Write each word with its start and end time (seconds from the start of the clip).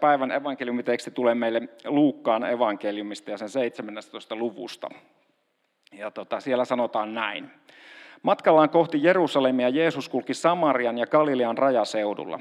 päivän 0.00 0.30
evankeliumiteksti 0.30 1.10
tulee 1.10 1.34
meille 1.34 1.62
Luukkaan 1.84 2.44
evankeliumista 2.44 3.30
ja 3.30 3.38
sen 3.38 3.48
17. 3.48 4.36
luvusta. 4.36 4.88
Ja 5.92 6.10
tota, 6.10 6.40
siellä 6.40 6.64
sanotaan 6.64 7.14
näin. 7.14 7.50
Matkallaan 8.22 8.70
kohti 8.70 9.02
Jerusalemia 9.02 9.68
Jeesus 9.68 10.08
kulki 10.08 10.34
Samarian 10.34 10.98
ja 10.98 11.06
Galilean 11.06 11.58
rajaseudulla. 11.58 12.40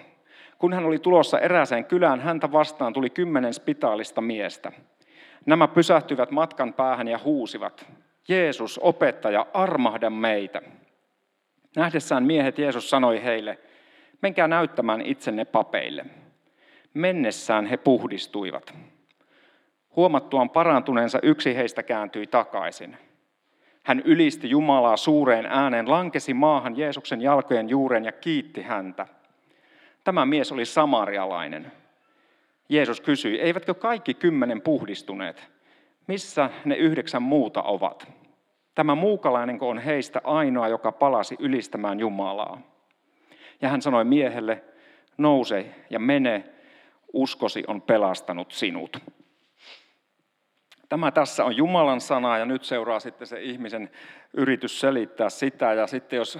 Kun 0.57 0.73
hän 0.73 0.85
oli 0.85 0.99
tulossa 0.99 1.39
erääseen 1.39 1.85
kylään, 1.85 2.19
häntä 2.19 2.51
vastaan 2.51 2.93
tuli 2.93 3.09
kymmenen 3.09 3.53
spitaalista 3.53 4.21
miestä. 4.21 4.71
Nämä 5.45 5.67
pysähtyivät 5.67 6.31
matkan 6.31 6.73
päähän 6.73 7.07
ja 7.07 7.19
huusivat, 7.23 7.85
Jeesus, 8.27 8.79
opettaja, 8.83 9.45
armahda 9.53 10.09
meitä. 10.09 10.61
Nähdessään 11.75 12.23
miehet 12.23 12.59
Jeesus 12.59 12.89
sanoi 12.89 13.23
heille, 13.23 13.59
menkää 14.21 14.47
näyttämään 14.47 15.01
itsenne 15.01 15.45
papeille. 15.45 16.05
Mennessään 16.93 17.65
he 17.65 17.77
puhdistuivat. 17.77 18.73
Huomattuaan 19.95 20.49
parantuneensa 20.49 21.19
yksi 21.23 21.55
heistä 21.55 21.83
kääntyi 21.83 22.27
takaisin. 22.27 22.97
Hän 23.83 24.01
ylisti 24.05 24.49
Jumalaa 24.49 24.97
suureen 24.97 25.45
ääneen, 25.45 25.89
lankesi 25.89 26.33
maahan 26.33 26.77
Jeesuksen 26.77 27.21
jalkojen 27.21 27.69
juureen 27.69 28.05
ja 28.05 28.11
kiitti 28.11 28.61
häntä. 28.61 29.07
Tämä 30.03 30.25
mies 30.25 30.51
oli 30.51 30.65
samarialainen. 30.65 31.71
Jeesus 32.69 33.01
kysyi, 33.01 33.39
eivätkö 33.39 33.73
kaikki 33.73 34.13
kymmenen 34.13 34.61
puhdistuneet? 34.61 35.47
Missä 36.07 36.49
ne 36.65 36.75
yhdeksän 36.75 37.21
muuta 37.21 37.63
ovat? 37.63 38.11
Tämä 38.75 38.95
muukalainen 38.95 39.57
on 39.61 39.77
heistä 39.77 40.21
ainoa, 40.23 40.67
joka 40.67 40.91
palasi 40.91 41.35
ylistämään 41.39 41.99
Jumalaa. 41.99 42.61
Ja 43.61 43.69
hän 43.69 43.81
sanoi 43.81 44.05
miehelle, 44.05 44.63
nouse 45.17 45.65
ja 45.89 45.99
mene, 45.99 46.43
uskosi 47.13 47.63
on 47.67 47.81
pelastanut 47.81 48.51
sinut. 48.51 48.97
Tämä 50.89 51.11
tässä 51.11 51.45
on 51.45 51.57
Jumalan 51.57 52.01
sana 52.01 52.37
ja 52.37 52.45
nyt 52.45 52.63
seuraa 52.63 52.99
sitten 52.99 53.27
se 53.27 53.41
ihmisen 53.41 53.89
yritys 54.33 54.79
selittää 54.79 55.29
sitä. 55.29 55.73
Ja 55.73 55.87
sitten 55.87 56.17
jos 56.17 56.39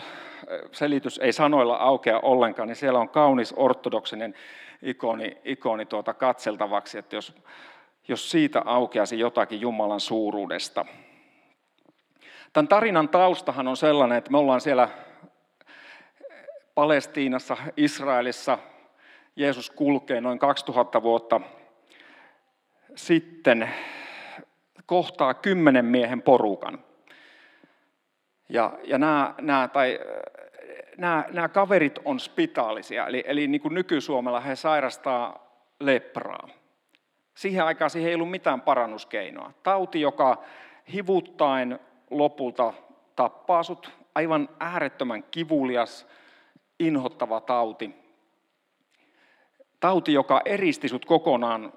selitys 0.72 1.18
ei 1.18 1.34
sanoilla 1.34 1.76
aukea 1.76 2.20
ollenkaan, 2.20 2.68
niin 2.68 2.76
siellä 2.76 3.00
on 3.00 3.10
kaunis 3.10 3.54
ortodoksinen 3.58 4.34
ikoni, 4.82 5.38
ikoni 5.44 5.86
tuota 5.86 6.14
katseltavaksi, 6.14 6.98
että 6.98 7.16
jos, 7.16 7.36
jos 8.08 8.32
siitä 8.32 8.62
aukeasi 8.66 9.20
jotakin 9.20 9.62
Jumalan 9.62 10.00
suuruudesta. 10.00 10.86
Tämän 12.54 12.68
tarinan 12.68 13.10
taustahan 13.10 13.68
on 13.68 13.78
sellainen, 13.78 14.18
että 14.18 14.32
me 14.32 14.38
ollaan 14.38 14.62
siellä 14.62 14.90
Palestiinassa, 16.76 17.58
Israelissa. 17.78 18.58
Jeesus 19.40 19.70
kulkee 19.70 20.22
noin 20.22 20.40
2000 20.40 21.02
vuotta 21.02 21.42
sitten 22.96 23.70
kohtaa 24.86 25.34
kymmenen 25.34 25.86
miehen 25.86 26.22
porukan. 26.22 26.80
Ja, 28.50 28.80
ja 28.84 28.98
nämä, 28.98 29.36
nämä, 29.42 29.68
tai, 29.68 30.00
nämä, 30.98 31.26
nämä 31.32 31.50
kaverit 31.50 32.00
on 32.06 32.20
spitaalisia, 32.20 33.08
eli, 33.08 33.24
eli 33.28 33.48
niin 33.48 33.62
kuin 33.62 33.74
nykysuomella 33.74 34.40
he 34.40 34.56
sairastaa 34.56 35.54
lepraa. 35.80 36.50
Siihen 37.36 37.66
aikaan 37.66 37.90
siihen 37.90 38.10
ei 38.10 38.16
ollut 38.16 38.32
mitään 38.32 38.62
parannuskeinoa. 38.62 39.52
Tauti, 39.64 40.02
joka 40.02 40.44
hivuttaen 40.94 41.80
lopulta 42.10 42.74
tappaa 43.16 43.64
sut, 43.64 43.92
aivan 44.16 44.50
äärettömän 44.60 45.24
kivulias, 45.24 46.08
inhottava 46.80 47.42
tauti. 47.42 48.09
Tauti, 49.80 50.14
joka 50.14 50.42
eristi 50.46 50.88
sut 50.88 51.06
kokonaan 51.06 51.74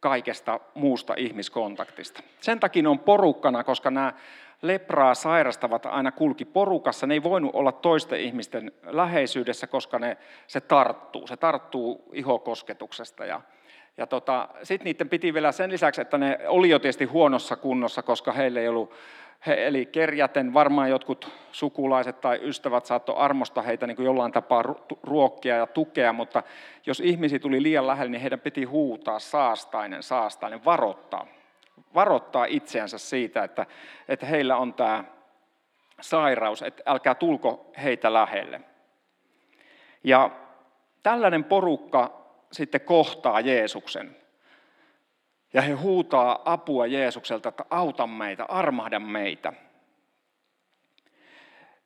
kaikesta 0.00 0.60
muusta 0.74 1.14
ihmiskontaktista. 1.16 2.22
Sen 2.40 2.60
takia 2.60 2.90
on 2.90 2.98
porukkana, 2.98 3.64
koska 3.64 3.90
nämä 3.90 4.12
lepraa 4.62 5.14
sairastavat 5.14 5.86
aina 5.86 6.12
kulki 6.12 6.44
porukassa. 6.44 7.06
Ne 7.06 7.14
ei 7.14 7.22
voinut 7.22 7.54
olla 7.54 7.72
toisten 7.72 8.20
ihmisten 8.20 8.72
läheisyydessä, 8.82 9.66
koska 9.66 9.98
ne, 9.98 10.16
se 10.46 10.60
tarttuu. 10.60 11.26
Se 11.26 11.36
tarttuu 11.36 12.10
ihokosketuksesta. 12.12 13.24
Ja, 13.24 13.40
ja 13.96 14.06
tota, 14.06 14.48
sitten 14.62 14.84
niiden 14.84 15.08
piti 15.08 15.34
vielä 15.34 15.52
sen 15.52 15.70
lisäksi, 15.70 16.00
että 16.00 16.18
ne 16.18 16.38
oli 16.46 16.70
jo 16.70 16.78
tietysti 16.78 17.04
huonossa 17.04 17.56
kunnossa, 17.56 18.02
koska 18.02 18.32
heillä 18.32 18.60
ei 18.60 18.68
ollut 18.68 18.92
he 19.46 19.66
eli 19.66 19.86
kerjäten 19.86 20.54
varmaan 20.54 20.90
jotkut 20.90 21.30
sukulaiset 21.52 22.20
tai 22.20 22.38
ystävät 22.42 22.86
saattoi 22.86 23.16
armosta 23.18 23.62
heitä 23.62 23.86
niin 23.86 23.96
kuin 23.96 24.06
jollain 24.06 24.32
tapaa 24.32 24.62
ruokkia 25.02 25.56
ja 25.56 25.66
tukea, 25.66 26.12
mutta 26.12 26.42
jos 26.86 27.00
ihmisiä 27.00 27.38
tuli 27.38 27.62
liian 27.62 27.86
lähelle, 27.86 28.10
niin 28.10 28.20
heidän 28.20 28.40
piti 28.40 28.64
huutaa 28.64 29.18
saastainen, 29.18 30.02
saastainen, 30.02 30.64
varoittaa. 30.64 31.26
Varoittaa 31.94 32.44
itseänsä 32.44 32.98
siitä, 32.98 33.44
että, 33.44 33.66
että 34.08 34.26
heillä 34.26 34.56
on 34.56 34.74
tämä 34.74 35.04
sairaus, 36.00 36.62
että 36.62 36.82
älkää 36.86 37.14
tulko 37.14 37.70
heitä 37.82 38.12
lähelle. 38.12 38.60
Ja 40.04 40.30
tällainen 41.02 41.44
porukka 41.44 42.22
sitten 42.52 42.80
kohtaa 42.80 43.40
Jeesuksen. 43.40 44.21
Ja 45.52 45.62
he 45.62 45.72
huutaa 45.72 46.42
apua 46.44 46.86
Jeesukselta, 46.86 47.48
että 47.48 47.64
auta 47.70 48.06
meitä, 48.06 48.44
armahda 48.44 48.98
meitä. 48.98 49.52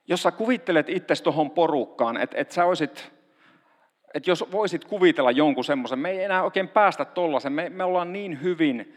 Jos 0.09 0.23
sä 0.23 0.31
kuvittelet 0.31 0.89
itse 0.89 1.23
tuohon 1.23 1.51
porukkaan, 1.51 2.17
että, 2.17 2.37
että 2.41 2.55
sä 2.55 2.65
olisit, 2.65 3.13
että 4.15 4.31
jos 4.31 4.53
voisit 4.53 4.85
kuvitella 4.85 5.31
jonkun 5.31 5.65
semmoisen, 5.65 5.99
me 5.99 6.11
ei 6.11 6.25
enää 6.25 6.43
oikein 6.43 6.69
päästä 6.69 7.05
tollaisen, 7.05 7.53
me, 7.53 7.71
me 7.71 7.85
ollaan 7.85 8.13
niin 8.13 8.43
hyvin, 8.43 8.95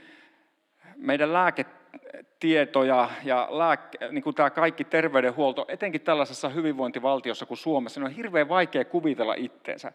meidän 0.95 1.33
lääketietoja 1.33 3.09
ja 3.23 3.47
lääke, 3.51 4.11
niin 4.11 4.23
kuin 4.23 4.35
tämä 4.35 4.49
kaikki 4.49 4.83
terveydenhuolto, 4.83 5.65
etenkin 5.67 6.01
tällaisessa 6.01 6.49
hyvinvointivaltiossa 6.49 7.45
kuin 7.45 7.57
Suomessa, 7.57 7.99
niin 7.99 8.05
on 8.05 8.15
hirveän 8.15 8.49
vaikea 8.49 8.85
kuvitella 8.85 9.33
itteensä. 9.37 9.91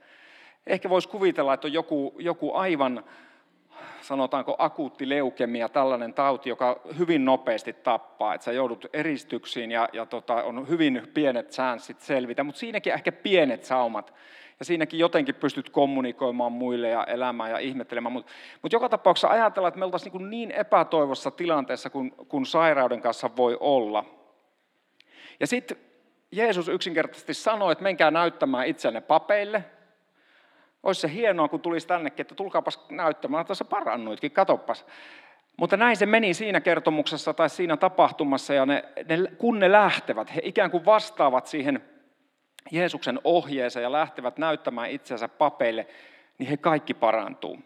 Ehkä 0.67 0.91
voisi 0.91 1.09
kuvitella, 1.09 1.55
että 1.55 1.67
on 1.67 1.73
joku, 1.73 2.15
joku 2.19 2.55
aivan 2.55 3.05
sanotaanko 4.01 4.57
akuutti 4.59 5.09
leukemia, 5.09 5.69
tällainen 5.69 6.15
tauti, 6.15 6.49
joka 6.49 6.81
hyvin 6.99 7.25
nopeasti 7.25 7.73
tappaa, 7.73 8.35
että 8.35 8.45
sä 8.45 8.53
joudut 8.53 8.87
eristyksiin 8.93 9.71
ja, 9.71 9.89
ja 9.93 10.07
tota, 10.07 10.35
on 10.35 10.69
hyvin 10.69 11.11
pienet 11.15 11.51
chanssit 11.51 12.01
selvitä, 12.01 12.45
mutta 12.45 12.59
siinäkin 12.59 12.93
ehkä 12.93 13.13
pienet 13.13 13.65
saumat. 13.65 14.15
Ja 14.59 14.65
siinäkin 14.65 15.01
jotenkin 15.01 15.35
pystyt 15.35 15.71
kommunikoimaan 15.71 16.53
muille 16.53 16.89
ja 16.89 17.05
elämään 17.05 17.51
ja 17.51 17.59
ihmettelemään. 17.59 18.13
Mutta 18.13 18.33
mut 18.63 18.73
joka 18.73 18.89
tapauksessa 18.89 19.29
ajatellaan, 19.29 19.69
että 19.69 19.79
me 19.79 19.85
oltaisiin 19.85 20.13
niin, 20.13 20.31
niin 20.31 20.51
epätoivossa 20.51 21.31
tilanteessa, 21.31 21.91
kun, 21.91 22.11
kun 22.11 22.47
sairauden 22.47 23.01
kanssa 23.01 23.31
voi 23.37 23.57
olla. 23.61 24.05
Ja 25.41 25.47
sitten 25.47 25.77
Jeesus 26.33 26.69
yksinkertaisesti 26.69 27.35
sanoi, 27.35 27.73
että 27.73 27.83
menkää 27.83 28.11
näyttämään 28.11 28.67
itsenne 28.67 29.01
papeille, 29.01 29.65
olisi 30.85 31.01
se 31.01 31.13
hienoa, 31.13 31.49
kun 31.49 31.61
tulisi 31.61 31.87
tännekin, 31.87 32.21
että 32.21 32.35
tulkaapas 32.35 32.87
näyttämään, 32.91 33.41
että 33.41 33.55
sä 33.55 33.65
parannuitkin, 33.65 34.31
katoppas. 34.31 34.87
Mutta 35.57 35.77
näin 35.77 35.97
se 35.97 36.07
meni 36.07 36.35
siinä 36.35 36.61
kertomuksessa 36.61 37.35
tai 37.35 37.51
siinä 37.51 37.77
tapahtumassa, 37.77 38.55
ja 38.55 38.67
ne, 38.67 38.85
ne, 39.09 39.17
kun 39.39 39.59
ne 39.59 39.73
lähtevät, 39.73 40.35
he 40.35 40.41
ikään 40.45 40.71
kuin 40.71 40.85
vastaavat 40.85 41.47
siihen 41.47 41.85
Jeesuksen 42.71 43.21
ohjeeseen 43.25 43.83
ja 43.83 43.93
lähtevät 43.93 44.39
näyttämään 44.39 44.91
itsensä 44.91 45.29
papeille, 45.29 45.87
niin 46.39 46.49
he 46.49 46.57
kaikki 46.57 46.95
parantuu. 46.95 47.59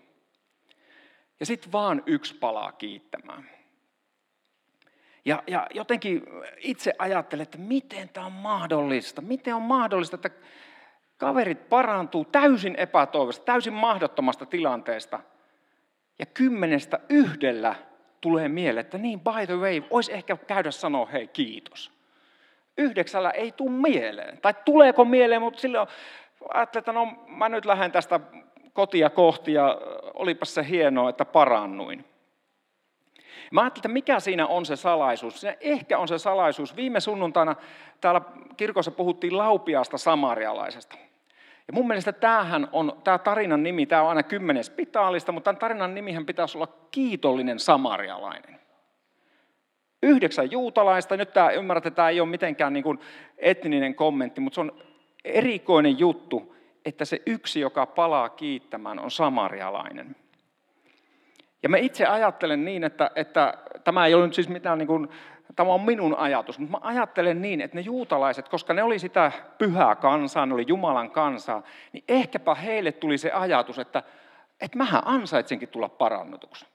Ja 1.40 1.46
sitten 1.46 1.72
vaan 1.72 2.02
yksi 2.06 2.34
palaa 2.34 2.72
kiittämään. 2.72 3.50
Ja, 5.24 5.42
ja 5.46 5.66
jotenkin 5.74 6.22
itse 6.58 6.92
ajattelen, 6.98 7.42
että 7.42 7.58
miten 7.58 8.08
tämä 8.08 8.26
on 8.26 8.32
mahdollista. 8.32 9.22
Miten 9.22 9.54
on 9.54 9.62
mahdollista, 9.62 10.16
että 10.16 10.30
Kaverit 11.18 11.68
parantuu 11.68 12.24
täysin 12.24 12.76
epätoivosta, 12.76 13.44
täysin 13.44 13.72
mahdottomasta 13.72 14.46
tilanteesta. 14.46 15.20
Ja 16.18 16.26
kymmenestä 16.26 17.00
yhdellä 17.08 17.74
tulee 18.20 18.48
mieleen, 18.48 18.86
että 18.86 18.98
niin 18.98 19.20
by 19.20 19.46
the 19.46 19.56
way, 19.56 19.82
olisi 19.90 20.12
ehkä 20.12 20.36
käydä 20.36 20.70
sanoa 20.70 21.06
hei 21.06 21.28
kiitos. 21.28 21.92
Yhdeksällä 22.78 23.30
ei 23.30 23.52
tule 23.52 23.70
mieleen. 23.70 24.38
Tai 24.40 24.54
tuleeko 24.64 25.04
mieleen, 25.04 25.42
mutta 25.42 25.60
silloin 25.60 25.88
ajattelin, 26.54 26.82
että 26.82 26.92
no 26.92 27.06
mä 27.26 27.48
nyt 27.48 27.64
lähden 27.64 27.92
tästä 27.92 28.20
kotia 28.72 29.10
kohti 29.10 29.52
ja 29.52 29.78
olipas 30.14 30.54
se 30.54 30.68
hienoa, 30.68 31.10
että 31.10 31.24
parannuin. 31.24 32.04
Mä 33.52 33.60
ajattelin, 33.60 33.80
että 33.80 33.88
mikä 33.88 34.20
siinä 34.20 34.46
on 34.46 34.66
se 34.66 34.76
salaisuus. 34.76 35.40
Siinä 35.40 35.56
ehkä 35.60 35.98
on 35.98 36.08
se 36.08 36.18
salaisuus. 36.18 36.76
Viime 36.76 37.00
sunnuntaina 37.00 37.56
täällä 38.00 38.20
kirkossa 38.56 38.90
puhuttiin 38.90 39.38
laupiasta 39.38 39.98
samarialaisesta. 39.98 40.98
Ja 41.68 41.74
mun 41.74 41.86
mielestä 41.86 42.12
tämähän 42.12 42.68
on, 42.72 42.92
tämä 43.04 43.18
tarinan 43.18 43.62
nimi, 43.62 43.86
tämä 43.86 44.02
on 44.02 44.08
aina 44.08 44.22
kymmenen 44.22 44.64
spitaalista, 44.64 45.32
mutta 45.32 45.44
tämän 45.44 45.60
tarinan 45.60 45.94
nimihän 45.94 46.26
pitäisi 46.26 46.58
olla 46.58 46.72
kiitollinen 46.90 47.58
samarialainen. 47.58 48.60
Yhdeksän 50.02 50.50
juutalaista, 50.50 51.16
nyt 51.16 51.32
tämä 51.32 51.50
ymmärrät, 51.50 51.86
että 51.86 51.96
tämä 51.96 52.08
ei 52.08 52.20
ole 52.20 52.28
mitenkään 52.28 52.72
niin 52.72 52.82
kuin 52.82 52.98
etninen 53.38 53.94
kommentti, 53.94 54.40
mutta 54.40 54.54
se 54.54 54.60
on 54.60 54.72
erikoinen 55.24 55.98
juttu, 55.98 56.56
että 56.84 57.04
se 57.04 57.22
yksi, 57.26 57.60
joka 57.60 57.86
palaa 57.86 58.28
kiittämään, 58.28 58.98
on 58.98 59.10
samarialainen. 59.10 60.16
Ja 61.62 61.68
mä 61.68 61.76
itse 61.76 62.06
ajattelen 62.06 62.64
niin, 62.64 62.84
että, 62.84 63.10
että 63.16 63.54
tämä 63.84 64.06
ei 64.06 64.14
ole 64.14 64.26
nyt 64.26 64.34
siis 64.34 64.48
mitään, 64.48 64.78
niin 64.78 64.86
kuin, 64.86 65.08
tämä 65.56 65.72
on 65.72 65.80
minun 65.80 66.14
ajatus, 66.14 66.58
mutta 66.58 66.78
mä 66.78 66.88
ajattelen 66.88 67.42
niin, 67.42 67.60
että 67.60 67.76
ne 67.76 67.80
juutalaiset, 67.80 68.48
koska 68.48 68.74
ne 68.74 68.82
oli 68.82 68.98
sitä 68.98 69.32
pyhää 69.58 69.96
kansaa, 69.96 70.46
ne 70.46 70.54
oli 70.54 70.64
Jumalan 70.68 71.10
kansaa, 71.10 71.62
niin 71.92 72.04
ehkäpä 72.08 72.54
heille 72.54 72.92
tuli 72.92 73.18
se 73.18 73.30
ajatus, 73.32 73.78
että, 73.78 74.02
että 74.60 74.78
mähän 74.78 75.02
ansaitsenkin 75.04 75.68
tulla 75.68 75.88
parannetuksi. 75.88 76.66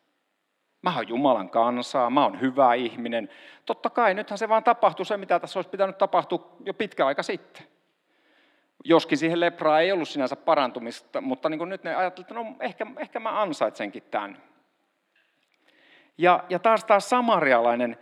Mä 0.81 0.95
oon 0.95 1.07
Jumalan 1.07 1.49
kansaa, 1.49 2.09
mä 2.09 2.23
oon 2.23 2.41
hyvä 2.41 2.73
ihminen. 2.73 3.29
Totta 3.65 3.89
kai, 3.89 4.13
nythän 4.13 4.37
se 4.37 4.49
vaan 4.49 4.63
tapahtui 4.63 5.05
se, 5.05 5.17
mitä 5.17 5.39
tässä 5.39 5.59
olisi 5.59 5.69
pitänyt 5.69 5.97
tapahtua 5.97 6.55
jo 6.65 6.73
pitkä 6.73 7.05
aika 7.05 7.23
sitten. 7.23 7.63
Joskin 8.83 9.17
siihen 9.17 9.39
lepraa 9.39 9.79
ei 9.79 9.91
ollut 9.91 10.09
sinänsä 10.09 10.35
parantumista, 10.35 11.21
mutta 11.21 11.49
niin 11.49 11.69
nyt 11.69 11.83
ne 11.83 11.95
ajattelivat, 11.95 12.31
että 12.31 12.43
no 12.43 12.55
ehkä, 12.59 12.85
ehkä 12.97 13.19
mä 13.19 13.41
ansaitsenkin 13.41 14.03
tämän. 14.11 14.37
Ja, 16.17 16.43
ja 16.49 16.59
taas 16.59 16.85
taas 16.85 17.09
samarialainen, 17.09 17.97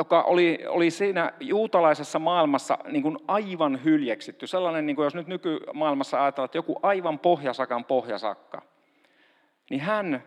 joka 0.00 0.22
oli, 0.22 0.58
oli 0.68 0.90
siinä 0.90 1.32
juutalaisessa 1.40 2.18
maailmassa 2.18 2.78
niin 2.88 3.02
kuin 3.02 3.18
aivan 3.28 3.84
hyljeksitty. 3.84 4.46
Sellainen, 4.46 4.86
niin 4.86 4.96
kuin 4.96 5.04
jos 5.04 5.14
nyt 5.14 5.26
nykymaailmassa 5.26 6.22
ajatellaan, 6.22 6.44
että 6.44 6.58
joku 6.58 6.80
aivan 6.82 7.18
pohjasakan 7.18 7.84
pohjasakka, 7.84 8.62
niin 9.70 9.80
hän 9.80 10.24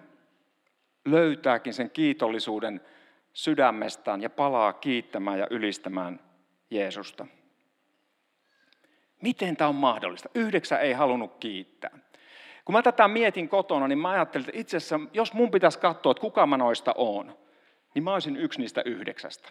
löytääkin 1.05 1.73
sen 1.73 1.89
kiitollisuuden 1.89 2.81
sydämestään 3.33 4.21
ja 4.21 4.29
palaa 4.29 4.73
kiittämään 4.73 5.39
ja 5.39 5.47
ylistämään 5.49 6.19
Jeesusta. 6.71 7.27
Miten 9.21 9.57
tämä 9.57 9.67
on 9.67 9.75
mahdollista? 9.75 10.29
Yhdeksän 10.35 10.81
ei 10.81 10.93
halunnut 10.93 11.35
kiittää. 11.39 11.99
Kun 12.65 12.73
mä 12.73 12.81
tätä 12.81 13.07
mietin 13.07 13.49
kotona, 13.49 13.87
niin 13.87 13.99
mä 13.99 14.09
ajattelin, 14.09 14.49
että 14.49 14.59
itse 14.59 14.77
asiassa, 14.77 14.99
jos 15.13 15.33
mun 15.33 15.51
pitäisi 15.51 15.79
katsoa, 15.79 16.11
että 16.11 16.21
kuka 16.21 16.47
mä 16.47 16.57
noista 16.57 16.93
on, 16.97 17.42
niin 17.93 18.03
mä 18.03 18.13
olisin 18.13 18.37
yksi 18.37 18.59
niistä 18.59 18.81
yhdeksästä. 18.85 19.49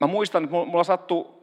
Mä 0.00 0.06
muistan, 0.06 0.44
että 0.44 0.56
mulla 0.56 0.84
sattui 0.84 1.36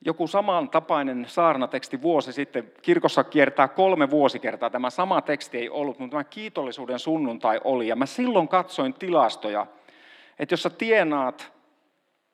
joku 0.00 0.26
samantapainen 0.26 1.26
saarnateksti 1.28 2.02
vuosi 2.02 2.32
sitten. 2.32 2.72
Kirkossa 2.82 3.24
kiertää 3.24 3.68
kolme 3.68 4.10
vuosikertaa. 4.10 4.70
Tämä 4.70 4.90
sama 4.90 5.22
teksti 5.22 5.58
ei 5.58 5.68
ollut, 5.68 5.98
mutta 5.98 6.10
tämä 6.10 6.24
kiitollisuuden 6.24 6.98
sunnuntai 6.98 7.60
oli. 7.64 7.88
Ja 7.88 7.96
mä 7.96 8.06
silloin 8.06 8.48
katsoin 8.48 8.94
tilastoja, 8.94 9.66
että 10.38 10.52
jos 10.52 10.62
sä 10.62 10.70
tienaat, 10.70 11.52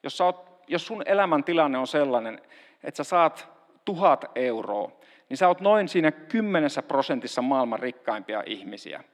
jos, 0.02 0.17
sä 0.17 0.25
oot, 0.25 0.62
jos 0.69 0.87
sun 0.87 1.02
elämäntilanne 1.06 1.79
on 1.79 1.87
sellainen, 1.87 2.43
että 2.85 2.96
sä 2.96 3.05
saat 3.05 3.49
tuhat 3.85 4.25
euroa, 4.35 4.91
niin 5.29 5.37
sä 5.37 5.49
oot 5.49 5.61
noin 5.61 5.88
siinä 5.88 6.12
kymmenessä 6.12 6.82
prosentissa 6.82 7.43
maailman 7.43 7.79
rikkaimpia 7.79 8.43
ihmisiä. 8.46 9.05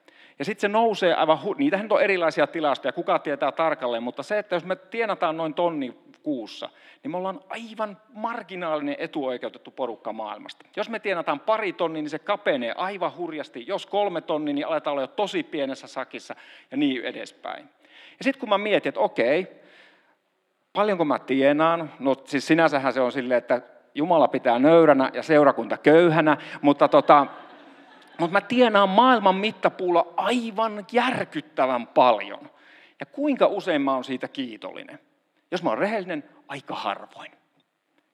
Ja 0.41 0.45
sitten 0.45 0.61
se 0.61 0.69
nousee 0.69 1.15
aivan, 1.15 1.39
niitähän 1.57 1.87
on 1.91 2.03
erilaisia 2.03 2.47
tilastoja, 2.47 2.93
kuka 2.93 3.19
tietää 3.19 3.53
tarkalleen, 3.53 4.03
mutta 4.03 4.23
se, 4.23 4.39
että 4.39 4.57
jos 4.57 4.65
me 4.65 4.77
tienataan 4.77 5.37
noin 5.37 5.55
tonni 5.55 5.99
kuussa, 6.23 6.69
niin 7.03 7.11
me 7.11 7.17
ollaan 7.17 7.41
aivan 7.49 7.99
marginaalinen 8.13 8.97
etuoikeutettu 8.99 9.71
porukka 9.71 10.13
maailmasta. 10.13 10.67
Jos 10.77 10.89
me 10.89 10.99
tienataan 10.99 11.41
pari 11.41 11.73
tonnia, 11.73 12.03
niin 12.03 12.11
se 12.11 12.19
kapenee 12.19 12.73
aivan 12.77 13.17
hurjasti. 13.17 13.65
Jos 13.67 13.87
kolme 13.87 14.21
tonnia, 14.21 14.55
niin 14.55 14.67
aletaan 14.67 14.93
olla 14.93 15.03
jo 15.03 15.07
tosi 15.07 15.43
pienessä 15.43 15.87
sakissa 15.87 16.35
ja 16.71 16.77
niin 16.77 17.05
edespäin. 17.05 17.69
Ja 18.19 18.25
sitten 18.25 18.41
kun 18.41 18.49
mä 18.49 18.59
mietin, 18.59 18.89
että 18.89 19.01
okei, 19.01 19.47
paljonko 20.73 21.05
mä 21.05 21.19
tienaan, 21.19 21.91
no 21.99 22.15
siis 22.25 22.47
sinänsähän 22.47 22.93
se 22.93 23.01
on 23.01 23.13
silleen, 23.13 23.39
että 23.39 23.63
Jumala 23.95 24.29
pitää 24.29 24.59
nöyränä 24.59 25.11
ja 25.15 25.23
seurakunta 25.23 25.77
köyhänä, 25.77 26.37
mutta 26.63 26.89
tota, 26.89 27.27
mutta 28.21 28.33
mä 28.33 28.41
tienaan 28.41 28.89
maailman 28.89 29.35
mittapuulla 29.35 30.07
aivan 30.17 30.87
järkyttävän 30.93 31.87
paljon. 31.87 32.51
Ja 33.01 33.07
kuinka 33.07 33.47
usein 33.47 33.83
mä 33.83 33.95
oon 33.95 34.05
siitä 34.05 34.29
kiitollinen? 34.29 34.99
Jos 35.51 35.63
mä 35.63 35.71
oon 35.71 35.79
rehellinen, 35.79 36.25
aika 36.49 36.75
harvoin. 36.75 37.33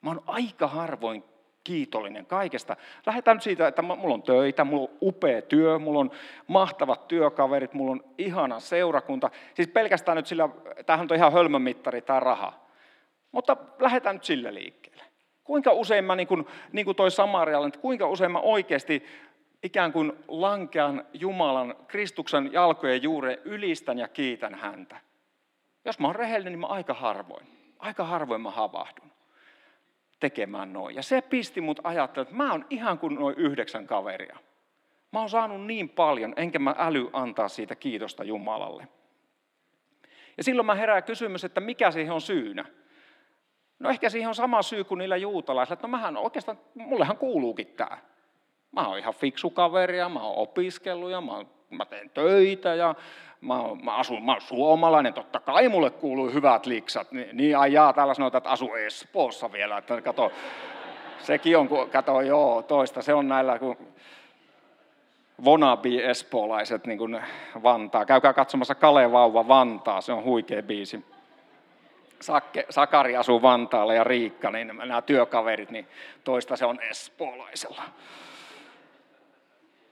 Mä 0.01 0.09
oon 0.09 0.23
aika 0.27 0.67
harvoin 0.67 1.23
kiitollinen 1.63 2.25
kaikesta. 2.25 2.75
Lähdetään 3.05 3.37
nyt 3.37 3.43
siitä, 3.43 3.67
että 3.67 3.81
mulla 3.81 4.13
on 4.13 4.23
töitä, 4.23 4.63
mulla 4.63 4.89
on 4.91 4.97
upea 5.01 5.41
työ, 5.41 5.79
mulla 5.79 5.99
on 5.99 6.11
mahtavat 6.47 7.07
työkaverit, 7.07 7.73
mulla 7.73 7.91
on 7.91 8.03
ihana 8.17 8.59
seurakunta. 8.59 9.29
Siis 9.53 9.67
pelkästään 9.67 10.15
nyt 10.15 10.27
sillä, 10.27 10.49
tämähän 10.85 11.07
on 11.11 11.17
ihan 11.17 11.33
hölmömittari 11.33 12.01
tämä 12.01 12.19
raha. 12.19 12.53
Mutta 13.31 13.57
lähdetään 13.79 14.15
nyt 14.15 14.23
sillä 14.23 14.53
liikkeelle. 14.53 15.03
Kuinka 15.43 15.71
usein 15.71 16.05
mä, 16.05 16.15
niin 16.15 16.27
kuin, 16.27 16.47
niin 16.71 16.85
kuin 16.85 16.95
toi 16.95 17.11
Samarialle, 17.11 17.67
että 17.67 17.79
kuinka 17.79 18.07
usein 18.07 18.31
mä 18.31 18.39
oikeasti 18.39 19.03
ikään 19.63 19.93
kuin 19.93 20.13
lankean 20.27 21.05
Jumalan, 21.13 21.75
Kristuksen 21.87 22.53
jalkojen 22.53 23.03
juureen, 23.03 23.39
ylistän 23.45 23.99
ja 23.99 24.07
kiitän 24.07 24.55
häntä. 24.55 24.99
Jos 25.85 25.99
mä 25.99 26.07
oon 26.07 26.15
rehellinen, 26.15 26.53
niin 26.53 26.59
mä 26.59 26.67
aika 26.67 26.93
harvoin, 26.93 27.47
aika 27.79 28.03
harvoin 28.03 28.41
mä 28.41 28.51
havahdun 28.51 29.11
tekemään 30.19 30.73
noin. 30.73 30.95
Ja 30.95 31.03
se 31.03 31.21
pisti 31.21 31.61
mut 31.61 31.79
ajattelemaan, 31.83 32.27
että 32.27 32.43
mä 32.43 32.51
oon 32.51 32.65
ihan 32.69 32.99
kuin 32.99 33.15
noin 33.15 33.35
yhdeksän 33.37 33.87
kaveria. 33.87 34.37
Mä 35.11 35.19
oon 35.19 35.29
saanut 35.29 35.65
niin 35.65 35.89
paljon, 35.89 36.33
enkä 36.37 36.59
mä 36.59 36.75
äly 36.77 37.09
antaa 37.13 37.47
siitä 37.47 37.75
kiitosta 37.75 38.23
Jumalalle. 38.23 38.87
Ja 40.37 40.43
silloin 40.43 40.65
mä 40.65 40.75
herää 40.75 41.01
kysymys, 41.01 41.43
että 41.43 41.61
mikä 41.61 41.91
siihen 41.91 42.13
on 42.13 42.21
syynä. 42.21 42.65
No 43.79 43.89
ehkä 43.89 44.09
siihen 44.09 44.29
on 44.29 44.35
sama 44.35 44.61
syy 44.61 44.83
kuin 44.83 44.97
niillä 44.97 45.17
juutalaisilla, 45.17 45.73
että 45.73 45.87
no 45.87 45.91
mähän 45.91 46.17
oikeastaan, 46.17 46.59
mullehan 46.75 47.17
kuuluukin 47.17 47.67
tämä. 47.67 47.97
Mä 48.77 48.87
oon 48.87 48.97
ihan 48.97 49.13
fiksu 49.13 49.49
kaveri 49.49 49.97
ja 49.97 50.09
mä 50.09 50.19
oon 50.19 50.37
opiskellut 50.37 51.11
ja 51.11 51.21
mä, 51.21 51.31
oon, 51.31 51.47
mä 51.69 51.85
teen 51.85 52.09
töitä 52.09 52.75
ja 52.75 52.95
mä, 53.41 53.59
oon, 53.59 53.85
mä, 53.85 53.95
asun, 53.95 54.25
mä 54.25 54.31
oon 54.31 54.41
suomalainen, 54.41 55.13
totta 55.13 55.39
kai 55.39 55.69
mulle 55.69 55.89
kuuluu 55.89 56.29
hyvät 56.29 56.65
liksat. 56.65 57.11
Niin, 57.11 57.29
niin 57.33 57.57
ajaa, 57.57 57.93
täällä 57.93 58.13
sanotaan, 58.13 58.39
että 58.39 58.49
asu 58.49 58.73
Espoossa 58.73 59.51
vielä, 59.51 59.77
että 59.77 60.01
kato, 60.01 60.31
sekin 61.19 61.57
on, 61.57 61.69
kato, 61.91 62.21
joo, 62.21 62.61
toista, 62.61 63.01
se 63.01 63.13
on 63.13 63.27
näillä, 63.27 63.59
kun 63.59 63.77
Vonabi 65.43 66.03
espoolaiset 66.03 66.85
niin 66.85 66.97
kuin 66.97 67.21
Vantaa. 67.63 68.05
Käykää 68.05 68.33
katsomassa 68.33 68.75
Kale 68.75 69.11
Vauva 69.11 69.47
Vantaa, 69.47 70.01
se 70.01 70.13
on 70.13 70.23
huikea 70.23 70.63
biisi. 70.63 71.05
Sakke, 72.21 72.65
Sakari 72.69 73.17
asuu 73.17 73.41
Vantaalla 73.41 73.93
ja 73.93 74.03
Riikka, 74.03 74.51
niin 74.51 74.67
nämä 74.67 75.01
työkaverit, 75.01 75.71
niin 75.71 75.87
toista 76.23 76.55
se 76.55 76.65
on 76.65 76.79
espoolaisella. 76.81 77.83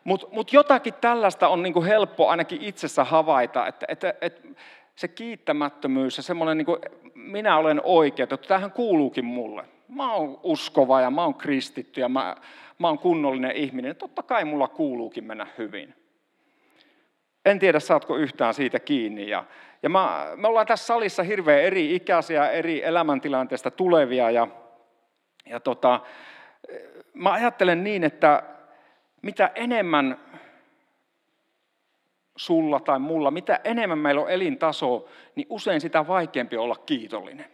Mutta 0.05 0.27
mut 0.31 0.53
jotakin 0.53 0.93
tällaista 0.93 1.47
on 1.47 1.63
niinku 1.63 1.83
helppo 1.83 2.27
ainakin 2.27 2.61
itsessä 2.61 3.03
havaita, 3.03 3.67
että, 3.67 3.85
että, 3.89 4.13
että 4.21 4.41
se 4.95 5.07
kiittämättömyys 5.07 6.17
ja 6.17 6.23
semmoinen, 6.23 6.57
niinku, 6.57 6.77
minä 7.15 7.57
olen 7.57 7.81
oikea, 7.83 8.23
että 8.23 8.37
tähän 8.37 8.71
kuuluukin 8.71 9.25
mulle. 9.25 9.65
Mä 9.87 10.13
oon 10.13 10.39
uskova 10.43 11.01
ja 11.01 11.11
mä 11.11 11.23
oon 11.23 11.35
kristitty 11.35 12.01
ja 12.01 12.09
mä, 12.09 12.35
mä 12.79 12.87
oon 12.87 12.99
kunnollinen 12.99 13.51
ihminen. 13.51 13.95
Totta 13.95 14.23
kai 14.23 14.45
mulla 14.45 14.67
kuuluukin 14.67 15.23
mennä 15.23 15.47
hyvin. 15.57 15.95
En 17.45 17.59
tiedä, 17.59 17.79
saatko 17.79 18.17
yhtään 18.17 18.53
siitä 18.53 18.79
kiinni. 18.79 19.29
Ja, 19.29 19.43
ja 19.83 19.89
mä, 19.89 20.27
me 20.35 20.47
ollaan 20.47 20.65
tässä 20.65 20.85
salissa 20.85 21.23
hirveän 21.23 21.61
eri 21.61 21.95
ikäisiä, 21.95 22.49
eri 22.49 22.83
elämäntilanteesta 22.83 23.71
tulevia. 23.71 24.31
Ja, 24.31 24.47
ja 25.45 25.59
tota, 25.59 25.99
mä 27.13 27.31
ajattelen 27.31 27.83
niin, 27.83 28.03
että 28.03 28.43
mitä 29.25 29.51
enemmän 29.55 30.19
sulla 32.35 32.79
tai 32.79 32.99
mulla, 32.99 33.31
mitä 33.31 33.59
enemmän 33.63 33.97
meillä 33.97 34.21
on 34.21 34.29
elintaso, 34.29 35.07
niin 35.35 35.47
usein 35.49 35.81
sitä 35.81 36.07
vaikeampi 36.07 36.57
olla 36.57 36.75
kiitollinen. 36.75 37.45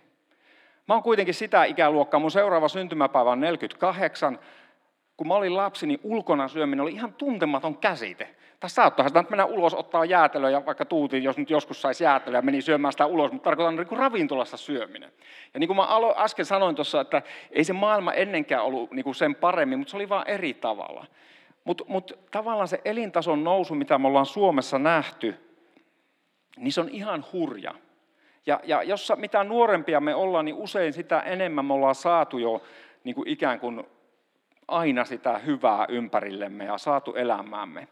Mä 0.87 0.93
oon 0.93 1.03
kuitenkin 1.03 1.33
sitä 1.33 1.63
ikäluokkaa, 1.63 2.19
mun 2.19 2.31
seuraava 2.31 2.67
syntymäpäivä 2.67 3.31
on 3.31 3.39
48. 3.39 4.39
Kun 5.17 5.27
mä 5.27 5.33
olin 5.33 5.57
lapsi, 5.57 5.87
niin 5.87 5.99
ulkona 6.03 6.47
syöminen 6.47 6.81
oli 6.81 6.93
ihan 6.93 7.13
tuntematon 7.13 7.77
käsite. 7.77 8.35
Tai 8.59 8.69
saattoihan 8.69 9.09
sitä 9.09 9.25
mennä 9.29 9.45
ulos 9.45 9.73
ottaa 9.73 10.05
jäätelöä, 10.05 10.49
ja 10.49 10.65
vaikka 10.65 10.85
tuutiin, 10.85 11.23
jos 11.23 11.37
nyt 11.37 11.49
joskus 11.49 11.81
saisi 11.81 12.03
jäätelöä 12.03 12.37
ja 12.37 12.41
meni 12.41 12.61
syömään 12.61 12.91
sitä 12.91 13.05
ulos, 13.05 13.31
mutta 13.31 13.43
tarkoitan 13.43 13.75
niin 13.75 13.87
kuin 13.87 13.99
ravintolassa 13.99 14.57
syöminen. 14.57 15.11
Ja 15.53 15.59
niin 15.59 15.67
kuin 15.67 15.77
mä 15.77 15.87
äsken 16.17 16.45
sanoin 16.45 16.75
tuossa, 16.75 17.01
että 17.01 17.21
ei 17.51 17.63
se 17.63 17.73
maailma 17.73 18.13
ennenkään 18.13 18.63
ollut 18.63 18.91
niin 18.91 19.03
kuin 19.03 19.15
sen 19.15 19.35
paremmin, 19.35 19.79
mutta 19.79 19.91
se 19.91 19.97
oli 19.97 20.09
vaan 20.09 20.27
eri 20.27 20.53
tavalla. 20.53 21.05
Mutta 21.63 21.83
mut 21.87 22.19
tavallaan 22.31 22.67
se 22.67 22.81
elintason 22.85 23.43
nousu, 23.43 23.75
mitä 23.75 23.97
me 23.97 24.07
ollaan 24.07 24.25
Suomessa 24.25 24.79
nähty, 24.79 25.35
niin 26.57 26.73
se 26.73 26.81
on 26.81 26.89
ihan 26.89 27.25
hurja. 27.33 27.73
Ja, 28.45 28.59
ja 28.63 28.83
jos 28.83 29.13
mitä 29.15 29.43
nuorempia 29.43 29.99
me 29.99 30.15
ollaan, 30.15 30.45
niin 30.45 30.55
usein 30.55 30.93
sitä 30.93 31.19
enemmän 31.19 31.65
me 31.65 31.73
ollaan 31.73 31.95
saatu 31.95 32.37
jo 32.37 32.61
niin 33.03 33.15
kuin 33.15 33.27
ikään 33.27 33.59
kuin 33.59 33.83
aina 34.67 35.05
sitä 35.05 35.37
hyvää 35.37 35.85
ympärillemme 35.89 36.65
ja 36.65 36.77
saatu 36.77 37.13
elämäämme. 37.13 37.87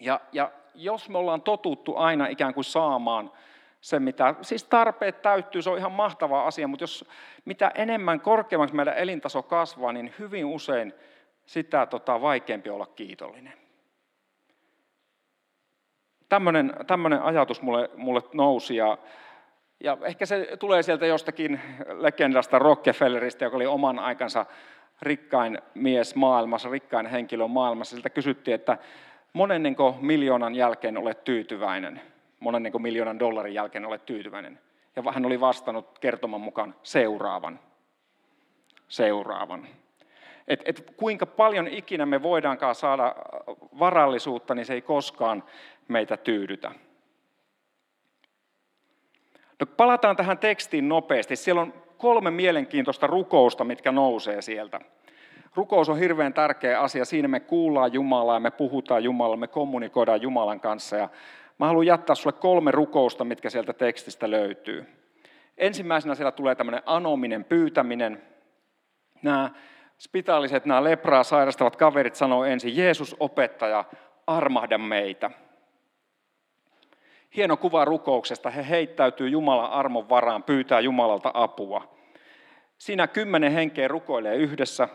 Ja, 0.00 0.20
ja 0.32 0.50
jos 0.74 1.08
me 1.08 1.18
ollaan 1.18 1.42
totuttu 1.42 1.96
aina 1.96 2.26
ikään 2.26 2.54
kuin 2.54 2.64
saamaan 2.64 3.30
se, 3.80 4.00
mitä, 4.00 4.34
siis 4.42 4.64
tarpeet 4.64 5.22
täyttyy, 5.22 5.62
se 5.62 5.70
on 5.70 5.78
ihan 5.78 5.92
mahtava 5.92 6.46
asia, 6.46 6.68
mutta 6.68 6.82
jos 6.82 7.08
mitä 7.44 7.72
enemmän 7.74 8.20
korkeammaksi 8.20 8.74
meidän 8.74 8.96
elintaso 8.96 9.42
kasvaa, 9.42 9.92
niin 9.92 10.14
hyvin 10.18 10.44
usein 10.44 10.94
sitä 11.46 11.86
tota, 11.86 12.20
vaikeampi 12.20 12.70
olla 12.70 12.86
kiitollinen. 12.86 13.52
tämmöinen, 16.28 16.74
tämmöinen 16.86 17.22
ajatus 17.22 17.62
mulle, 17.62 17.90
mulle 17.96 18.20
nousi 18.32 18.76
ja, 18.76 18.98
ja 19.80 19.98
ehkä 20.02 20.26
se 20.26 20.48
tulee 20.58 20.82
sieltä 20.82 21.06
jostakin 21.06 21.60
legendasta 21.98 22.58
Rockefellerista, 22.58 23.44
joka 23.44 23.56
oli 23.56 23.66
oman 23.66 23.98
aikansa 23.98 24.46
rikkain 25.02 25.58
mies 25.74 26.14
maailmassa, 26.14 26.68
rikkain 26.68 27.06
henkilö 27.06 27.46
maailmassa. 27.48 27.96
Siltä 27.96 28.10
kysyttiin, 28.10 28.54
että 28.54 28.78
monennenko 29.32 29.96
miljoonan 30.00 30.54
jälkeen 30.54 30.98
olet 30.98 31.24
tyytyväinen? 31.24 32.00
Monennenko 32.40 32.78
miljoonan 32.78 33.18
dollarin 33.18 33.54
jälkeen 33.54 33.86
olet 33.86 34.06
tyytyväinen? 34.06 34.60
Ja 34.96 35.12
hän 35.12 35.26
oli 35.26 35.40
vastannut 35.40 35.98
kertoman 35.98 36.40
mukaan 36.40 36.74
seuraavan. 36.82 37.60
Seuraavan. 38.88 39.68
Et, 40.48 40.62
et 40.64 40.94
kuinka 40.96 41.26
paljon 41.26 41.68
ikinä 41.68 42.06
me 42.06 42.22
voidaankaan 42.22 42.74
saada 42.74 43.14
varallisuutta, 43.78 44.54
niin 44.54 44.66
se 44.66 44.74
ei 44.74 44.82
koskaan 44.82 45.44
meitä 45.88 46.16
tyydytä. 46.16 46.70
No, 49.60 49.66
palataan 49.66 50.16
tähän 50.16 50.38
tekstiin 50.38 50.88
nopeasti. 50.88 51.36
Siellä 51.36 51.62
on 51.62 51.74
kolme 51.98 52.30
mielenkiintoista 52.30 53.06
rukousta, 53.06 53.64
mitkä 53.64 53.92
nousee 53.92 54.42
sieltä. 54.42 54.80
Rukous 55.54 55.88
on 55.88 55.98
hirveän 55.98 56.34
tärkeä 56.34 56.80
asia. 56.80 57.04
Siinä 57.04 57.28
me 57.28 57.40
kuullaan 57.40 57.92
Jumalaa, 57.92 58.40
me 58.40 58.50
puhutaan 58.50 59.04
Jumalaa, 59.04 59.36
me 59.36 59.48
kommunikoidaan 59.48 60.22
Jumalan 60.22 60.60
kanssa. 60.60 60.96
Ja 60.96 61.08
mä 61.58 61.66
haluan 61.66 61.86
jättää 61.86 62.14
sulle 62.14 62.36
kolme 62.40 62.70
rukousta, 62.70 63.24
mitkä 63.24 63.50
sieltä 63.50 63.72
tekstistä 63.72 64.30
löytyy. 64.30 64.86
Ensimmäisenä 65.58 66.14
siellä 66.14 66.32
tulee 66.32 66.54
tämmöinen 66.54 66.82
anominen 66.86 67.44
pyytäminen. 67.44 68.22
Nämä 69.22 69.50
spitaaliset, 69.98 70.64
nämä 70.64 70.84
lepraa 70.84 71.24
sairastavat 71.24 71.76
kaverit 71.76 72.14
sanoo 72.14 72.44
ensin, 72.44 72.76
Jeesus 72.76 73.16
opettaja, 73.20 73.84
armahda 74.26 74.78
meitä. 74.78 75.30
Hieno 77.36 77.56
kuva 77.56 77.84
rukouksesta. 77.84 78.50
He 78.50 78.68
heittäytyy 78.68 79.28
Jumalan 79.28 79.70
armon 79.70 80.08
varaan, 80.08 80.42
pyytää 80.42 80.80
Jumalalta 80.80 81.30
apua. 81.34 81.94
Siinä 82.78 83.06
kymmenen 83.06 83.52
henkeä 83.52 83.88
rukoilee 83.88 84.36
yhdessä. 84.36 84.88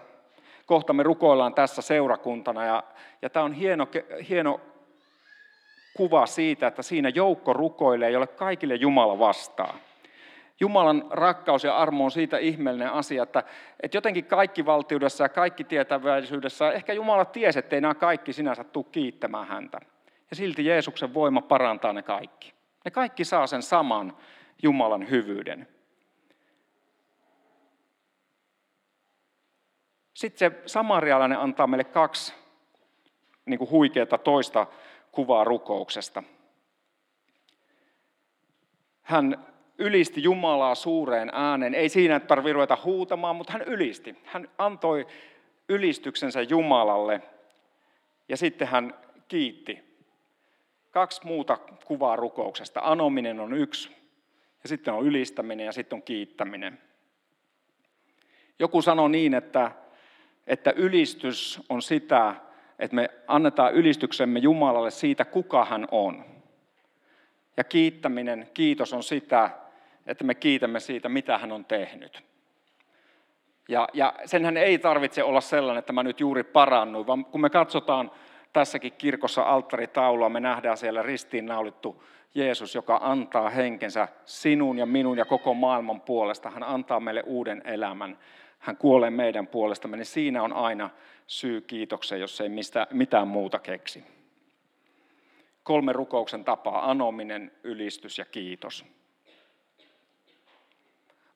Kohta 0.66 0.94
me 0.94 1.04
rukoillaan 1.04 1.54
tässä 1.54 1.82
seurakuntana 1.82 2.66
ja, 2.66 2.84
ja 3.22 3.30
tämä 3.30 3.46
on 3.46 3.54
hieno, 3.54 3.88
hieno 4.30 4.62
kuva 5.94 6.26
siitä, 6.26 6.68
että 6.68 6.82
siinä 6.82 7.10
joukko 7.10 7.54
rukoilee, 7.54 8.12
jolle 8.12 8.28
kaikille 8.28 8.76
Jumala 8.76 9.20
vastaa. 9.20 9.78
Jumalan 10.60 11.06
rakkaus 11.10 11.64
ja 11.64 11.78
armo 11.78 12.04
on 12.04 12.12
siitä 12.12 12.38
ihmeellinen 12.38 12.92
asia, 12.92 13.24
että, 13.24 13.44
että 13.84 13.98
jotenkin 13.98 14.26
kaikki 14.26 14.66
valtiudessa 14.66 15.24
ja 15.24 15.30
kaikki 15.30 15.64
tietäväisyydessä, 15.64 16.72
ehkä 16.72 16.94
Jumala 16.94 17.26
tiesi, 17.26 17.60
että 17.60 17.76
ei 17.76 17.82
nämä 17.82 17.94
kaikki 17.94 18.34
sinänsä 18.34 18.64
tule 18.64 18.86
kiittämään 18.92 19.48
häntä. 19.48 19.80
Ja 20.30 20.36
silti 20.36 20.66
Jeesuksen 20.66 21.14
voima 21.14 21.42
parantaa 21.42 21.94
ne 21.94 22.04
kaikki. 22.04 22.54
Ne 22.86 22.92
kaikki 22.92 23.26
saa 23.26 23.48
sen 23.48 23.62
saman 23.62 24.18
Jumalan 24.64 25.10
hyvyyden. 25.10 25.68
Sitten 30.14 30.52
se 30.52 30.62
samarialainen 30.66 31.40
antaa 31.40 31.68
meille 31.68 31.84
kaksi 31.84 32.34
niin 33.46 33.58
kuin 33.60 33.72
huikeata 33.72 34.18
toista 34.18 34.68
kuvaa 35.12 35.44
rukouksesta. 35.44 36.24
Hän 39.02 39.46
ylisti 39.80 40.24
Jumalaa 40.24 40.76
suureen 40.76 41.30
äänen. 41.34 41.76
Ei 41.76 41.90
siinä 41.90 42.20
tarvitse 42.20 42.54
ruveta 42.54 42.78
huutamaan, 42.84 43.36
mutta 43.36 43.54
hän 43.54 43.62
ylisti. 43.62 44.16
Hän 44.24 44.48
antoi 44.58 45.08
ylistyksensä 45.70 46.42
Jumalalle 46.42 47.22
ja 48.30 48.38
sitten 48.38 48.68
hän 48.68 48.94
kiitti. 49.28 49.90
Kaksi 50.92 51.26
muuta 51.26 51.58
kuvaa 51.86 52.16
rukouksesta. 52.16 52.80
Anominen 52.84 53.40
on 53.40 53.54
yksi, 53.54 53.90
ja 54.64 54.70
sitten 54.70 54.94
on 54.94 55.06
ylistäminen 55.06 55.66
ja 55.66 55.72
sitten 55.72 55.98
on 55.98 56.04
kiittäminen. 56.04 56.80
Joku 58.60 58.82
sanoi 58.82 59.10
niin, 59.10 59.34
että, 59.34 59.72
että 60.48 60.74
ylistys 60.76 61.62
on 61.70 61.82
sitä, 61.82 62.36
että 62.80 62.96
me 62.96 63.10
annetaan 63.28 63.74
ylistyksemme 63.74 64.40
Jumalalle 64.40 64.92
siitä, 64.92 65.26
kuka 65.26 65.66
hän 65.66 65.88
on. 65.92 66.26
Ja 67.58 67.64
kiittäminen, 67.64 68.50
kiitos 68.54 68.94
on 68.94 69.04
sitä, 69.04 69.50
että 70.10 70.24
me 70.24 70.36
kiitämme 70.36 70.80
siitä, 70.80 71.10
mitä 71.10 71.38
hän 71.38 71.52
on 71.52 71.66
tehnyt. 71.66 72.24
Ja, 73.68 73.88
ja 73.94 74.14
senhän 74.26 74.58
ei 74.58 74.78
tarvitse 74.78 75.24
olla 75.24 75.42
sellainen, 75.42 75.80
että 75.80 75.94
mä 75.94 76.04
nyt 76.04 76.20
juuri 76.20 76.44
parannuin, 76.44 77.08
vaan 77.08 77.26
kun 77.26 77.42
me 77.42 77.50
katsotaan 77.50 78.12
tässäkin 78.54 78.94
kirkossa 78.94 79.42
alttaritaulua, 79.42 80.30
me 80.30 80.40
nähdään 80.40 80.78
siellä 80.78 81.04
ristiinnaulittu 81.04 82.04
Jeesus, 82.36 82.76
joka 82.76 83.00
antaa 83.02 83.50
henkensä 83.50 84.08
sinun 84.26 84.78
ja 84.78 84.86
minun 84.86 85.18
ja 85.18 85.26
koko 85.26 85.54
maailman 85.54 86.02
puolesta. 86.02 86.50
Hän 86.50 86.64
antaa 86.64 87.00
meille 87.00 87.24
uuden 87.26 87.62
elämän. 87.66 88.18
Hän 88.60 88.78
kuolee 88.78 89.10
meidän 89.10 89.48
puolestamme, 89.48 89.98
niin 89.98 90.06
siinä 90.06 90.44
on 90.44 90.54
aina 90.54 90.90
syy 91.28 91.62
kiitokseen, 91.62 92.22
jos 92.22 92.42
ei 92.42 92.50
mistä, 92.50 92.88
mitään 92.92 93.28
muuta 93.28 93.60
keksi. 93.60 94.04
Kolme 95.64 95.94
rukouksen 95.94 96.46
tapaa, 96.46 96.92
anominen, 96.92 97.52
ylistys 97.64 98.18
ja 98.18 98.26
kiitos. 98.26 98.99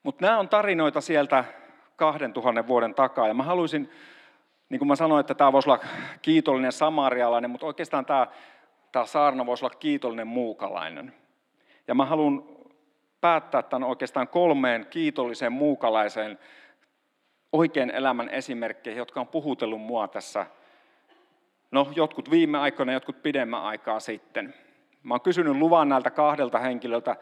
Mutta 0.04 0.26
nämä 0.26 0.40
on 0.40 0.50
tarinoita 0.50 1.02
sieltä 1.02 1.44
2000 1.96 2.68
vuoden 2.68 2.96
takaa. 2.96 3.28
Ja 3.28 3.34
mä 3.34 3.44
haluaisin, 3.44 3.90
niin 4.70 4.80
kuin 4.80 4.88
mä 4.88 4.96
sanoin, 4.96 5.20
että 5.20 5.34
tämä 5.34 5.52
voisi 5.52 5.70
olla 5.70 5.84
kiitollinen 6.22 6.72
samarialainen, 6.72 7.50
mutta 7.50 7.66
oikeastaan 7.66 8.06
tämä, 8.06 8.28
tämä 8.92 9.06
saarna 9.06 9.46
voisi 9.46 9.66
olla 9.66 9.76
kiitollinen 9.76 10.28
muukalainen. 10.28 11.14
Ja 11.88 11.96
mä 11.96 12.06
haluan 12.06 12.44
päättää 13.22 13.62
tämän 13.62 13.90
oikeastaan 13.90 14.28
kolmeen 14.28 14.88
kiitolliseen 14.90 15.52
muukalaiseen 15.52 16.40
oikean 17.52 17.92
elämän 17.92 18.30
esimerkkeihin, 18.30 18.98
jotka 18.98 19.20
on 19.20 19.28
puhutellut 19.28 19.82
mua 19.82 20.08
tässä, 20.08 20.46
no 21.72 21.92
jotkut 21.96 22.32
viime 22.32 22.58
aikoina, 22.58 22.94
jotkut 22.94 23.24
pidemmän 23.24 23.64
aikaa 23.64 24.00
sitten. 24.00 24.54
Mä 25.04 25.14
oon 25.14 25.22
kysynyt 25.22 25.56
luvan 25.56 25.90
näiltä 25.90 26.12
kahdelta 26.12 26.60
henkilöltä, 26.60 27.16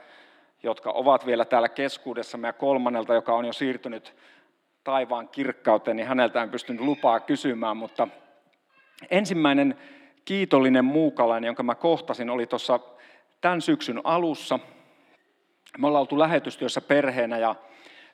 jotka 0.63 0.91
ovat 0.91 1.25
vielä 1.25 1.45
täällä 1.45 1.69
keskuudessa, 1.69 2.39
ja 2.43 2.53
kolmannelta, 2.53 3.13
joka 3.13 3.33
on 3.33 3.45
jo 3.45 3.53
siirtynyt 3.53 4.15
taivaan 4.83 5.29
kirkkauteen, 5.29 5.97
niin 5.97 6.07
häneltä 6.07 6.43
en 6.43 6.49
pystynyt 6.49 6.81
lupaa 6.81 7.19
kysymään, 7.19 7.77
mutta 7.77 8.07
ensimmäinen 9.11 9.77
kiitollinen 10.25 10.85
muukalainen, 10.85 11.47
jonka 11.47 11.63
mä 11.63 11.75
kohtasin, 11.75 12.29
oli 12.29 12.47
tuossa 12.47 12.79
tämän 13.41 13.61
syksyn 13.61 14.01
alussa. 14.03 14.59
Me 15.77 15.87
ollaan 15.87 16.01
oltu 16.01 16.19
lähetystyössä 16.19 16.81
perheenä 16.81 17.37
ja 17.37 17.55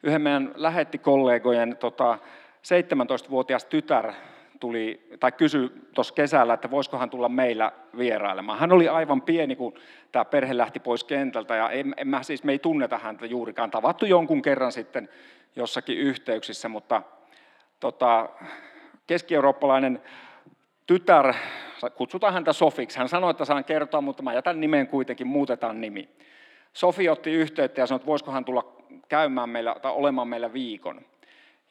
yhden 0.03 0.21
meidän 0.21 0.51
lähettikollegojen 0.55 1.77
tota, 1.77 2.17
17-vuotias 2.63 3.65
tytär 3.65 4.13
tuli, 4.59 5.07
tai 5.19 5.31
kysyi 5.31 5.71
tuossa 5.95 6.13
kesällä, 6.13 6.53
että 6.53 6.71
voisiko 6.71 6.97
hän 6.97 7.09
tulla 7.09 7.29
meillä 7.29 7.71
vierailemaan. 7.97 8.59
Hän 8.59 8.71
oli 8.71 8.87
aivan 8.87 9.21
pieni, 9.21 9.55
kun 9.55 9.73
tämä 10.11 10.25
perhe 10.25 10.57
lähti 10.57 10.79
pois 10.79 11.03
kentältä, 11.03 11.55
ja 11.55 11.69
en, 11.69 11.93
en 11.97 12.07
mä, 12.07 12.23
siis 12.23 12.43
me 12.43 12.51
ei 12.51 12.59
tunneta 12.59 12.97
häntä 12.97 13.25
juurikaan. 13.25 13.71
Tavattu 13.71 14.05
jonkun 14.05 14.41
kerran 14.41 14.71
sitten 14.71 15.09
jossakin 15.55 15.97
yhteyksissä, 15.97 16.69
mutta 16.69 17.01
tota, 17.79 18.29
keski-eurooppalainen 19.07 20.01
tytär, 20.87 21.33
kutsutaan 21.95 22.33
häntä 22.33 22.53
Sofiksi. 22.53 22.97
Hän 22.99 23.09
sanoi, 23.09 23.31
että 23.31 23.45
saan 23.45 23.63
kertoa, 23.65 24.01
mutta 24.01 24.23
mä 24.23 24.33
jätän 24.33 24.61
nimen 24.61 24.87
kuitenkin, 24.87 25.27
muutetaan 25.27 25.81
nimi. 25.81 26.09
Sofi 26.73 27.09
otti 27.09 27.31
yhteyttä 27.31 27.81
ja 27.81 27.87
sanoi, 27.87 27.95
että 27.95 28.07
voisiko 28.07 28.31
hän 28.31 28.45
tulla 28.45 28.75
käymään 29.09 29.49
meillä 29.49 29.75
tai 29.81 29.91
olemaan 29.91 30.27
meillä 30.27 30.53
viikon. 30.53 31.01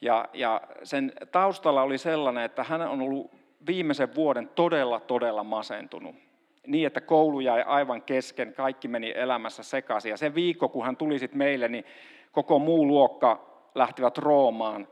Ja, 0.00 0.28
ja 0.32 0.60
sen 0.82 1.12
taustalla 1.32 1.82
oli 1.82 1.98
sellainen, 1.98 2.44
että 2.44 2.64
hän 2.64 2.80
on 2.80 3.00
ollut 3.00 3.30
viimeisen 3.66 4.14
vuoden 4.14 4.48
todella, 4.48 5.00
todella 5.00 5.44
masentunut. 5.44 6.14
Niin, 6.66 6.86
että 6.86 7.00
koulu 7.00 7.40
jäi 7.40 7.62
aivan 7.62 8.02
kesken, 8.02 8.54
kaikki 8.54 8.88
meni 8.88 9.12
elämässä 9.16 9.62
sekaisin. 9.62 10.10
Ja 10.10 10.16
se 10.16 10.34
viikko, 10.34 10.68
kun 10.68 10.84
hän 10.84 10.96
tuli 10.96 11.18
sitten 11.18 11.38
meille, 11.38 11.68
niin 11.68 11.84
koko 12.32 12.58
muu 12.58 12.86
luokka 12.86 13.46
lähtivät 13.74 14.18
Roomaan 14.18 14.88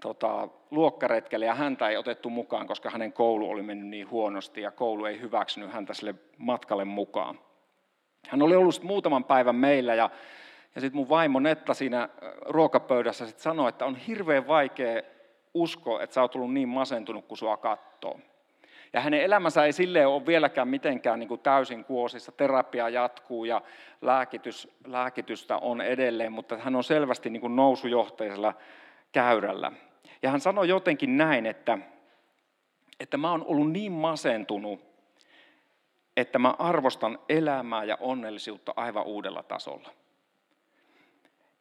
tota, 0.00 0.48
luokkaretkelle 0.70 1.46
ja 1.46 1.54
häntä 1.54 1.88
ei 1.88 1.96
otettu 1.96 2.30
mukaan, 2.30 2.66
koska 2.66 2.90
hänen 2.90 3.12
koulu 3.12 3.50
oli 3.50 3.62
mennyt 3.62 3.88
niin 3.88 4.10
huonosti 4.10 4.60
ja 4.60 4.70
koulu 4.70 5.04
ei 5.04 5.20
hyväksynyt 5.20 5.72
häntä 5.72 5.94
sille 5.94 6.14
matkalle 6.38 6.84
mukaan. 6.84 7.38
Hän 8.28 8.42
oli 8.42 8.56
ollut 8.56 8.82
muutaman 8.82 9.24
päivän 9.24 9.56
meillä 9.56 9.94
ja 9.94 10.10
ja 10.76 10.80
sitten 10.80 10.96
mun 10.96 11.08
vaimo 11.08 11.40
Netta 11.40 11.74
siinä 11.74 12.08
ruokapöydässä 12.40 13.26
sit 13.26 13.38
sanoi, 13.38 13.68
että 13.68 13.84
on 13.84 13.96
hirveän 13.96 14.46
vaikea 14.46 15.02
uskoa, 15.54 16.02
että 16.02 16.14
sä 16.14 16.22
oot 16.22 16.30
tullut 16.30 16.52
niin 16.52 16.68
masentunut, 16.68 17.26
kun 17.26 17.36
sua 17.36 17.56
katsoo. 17.56 18.20
Ja 18.92 19.00
hänen 19.00 19.22
elämänsä 19.22 19.64
ei 19.64 19.72
sille 19.72 20.06
ole 20.06 20.26
vieläkään 20.26 20.68
mitenkään 20.68 21.18
niin 21.18 21.28
kuin 21.28 21.40
täysin 21.40 21.84
kuosissa. 21.84 22.32
Terapia 22.32 22.88
jatkuu 22.88 23.44
ja 23.44 23.62
lääkitys, 24.02 24.68
lääkitystä 24.86 25.56
on 25.56 25.80
edelleen, 25.80 26.32
mutta 26.32 26.58
hän 26.58 26.76
on 26.76 26.84
selvästi 26.84 27.30
niin 27.30 27.40
kuin 27.40 27.56
nousujohteisella 27.56 28.54
käyrällä. 29.12 29.72
Ja 30.22 30.30
hän 30.30 30.40
sanoi 30.40 30.68
jotenkin 30.68 31.16
näin, 31.16 31.46
että, 31.46 31.78
että 33.00 33.16
mä 33.16 33.30
oon 33.30 33.44
ollut 33.44 33.72
niin 33.72 33.92
masentunut, 33.92 34.80
että 36.16 36.38
mä 36.38 36.54
arvostan 36.58 37.18
elämää 37.28 37.84
ja 37.84 37.96
onnellisuutta 38.00 38.72
aivan 38.76 39.04
uudella 39.04 39.42
tasolla. 39.42 39.90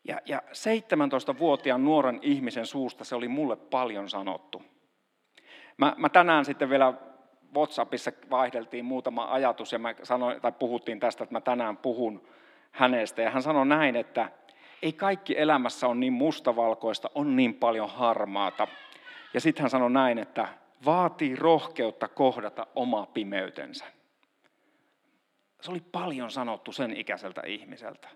Ja, 0.08 0.22
ja 0.26 0.42
17-vuotiaan 0.48 1.84
nuoren 1.84 2.20
ihmisen 2.22 2.66
suusta 2.66 3.04
se 3.04 3.16
oli 3.16 3.28
mulle 3.28 3.56
paljon 3.56 4.10
sanottu. 4.10 4.64
Mä, 5.78 5.94
mä 5.98 6.10
tänään 6.10 6.46
sitten 6.46 6.70
vielä 6.70 6.94
WhatsAppissa 7.56 8.12
vaihdeltiin 8.30 8.86
muutama 8.86 9.28
ajatus 9.32 9.72
ja 9.74 9.80
mä 9.80 9.96
sanoin, 10.04 10.42
tai 10.42 10.52
puhuttiin 10.52 11.00
tästä, 11.00 11.24
että 11.24 11.36
mä 11.36 11.42
tänään 11.42 11.78
puhun 11.78 12.28
hänestä. 12.72 13.22
Ja 13.22 13.30
hän 13.30 13.42
sanoi 13.42 13.66
näin, 13.66 13.96
että 13.96 14.30
ei 14.82 14.94
kaikki 14.94 15.38
elämässä 15.38 15.88
on 15.88 16.00
niin 16.00 16.14
mustavalkoista, 16.14 17.10
on 17.16 17.36
niin 17.36 17.54
paljon 17.54 17.90
harmaata. 17.90 18.68
Ja 19.34 19.42
sitten 19.42 19.64
hän 19.64 19.70
sanoi 19.70 19.92
näin, 19.92 20.18
että 20.18 20.48
vaatii 20.86 21.36
rohkeutta 21.36 22.08
kohdata 22.08 22.68
oma 22.76 23.06
pimeytensä. 23.06 23.86
Se 25.62 25.72
oli 25.72 25.82
paljon 25.92 26.32
sanottu 26.32 26.72
sen 26.72 26.98
ikäiseltä 26.98 27.42
ihmiseltä. 27.46 28.10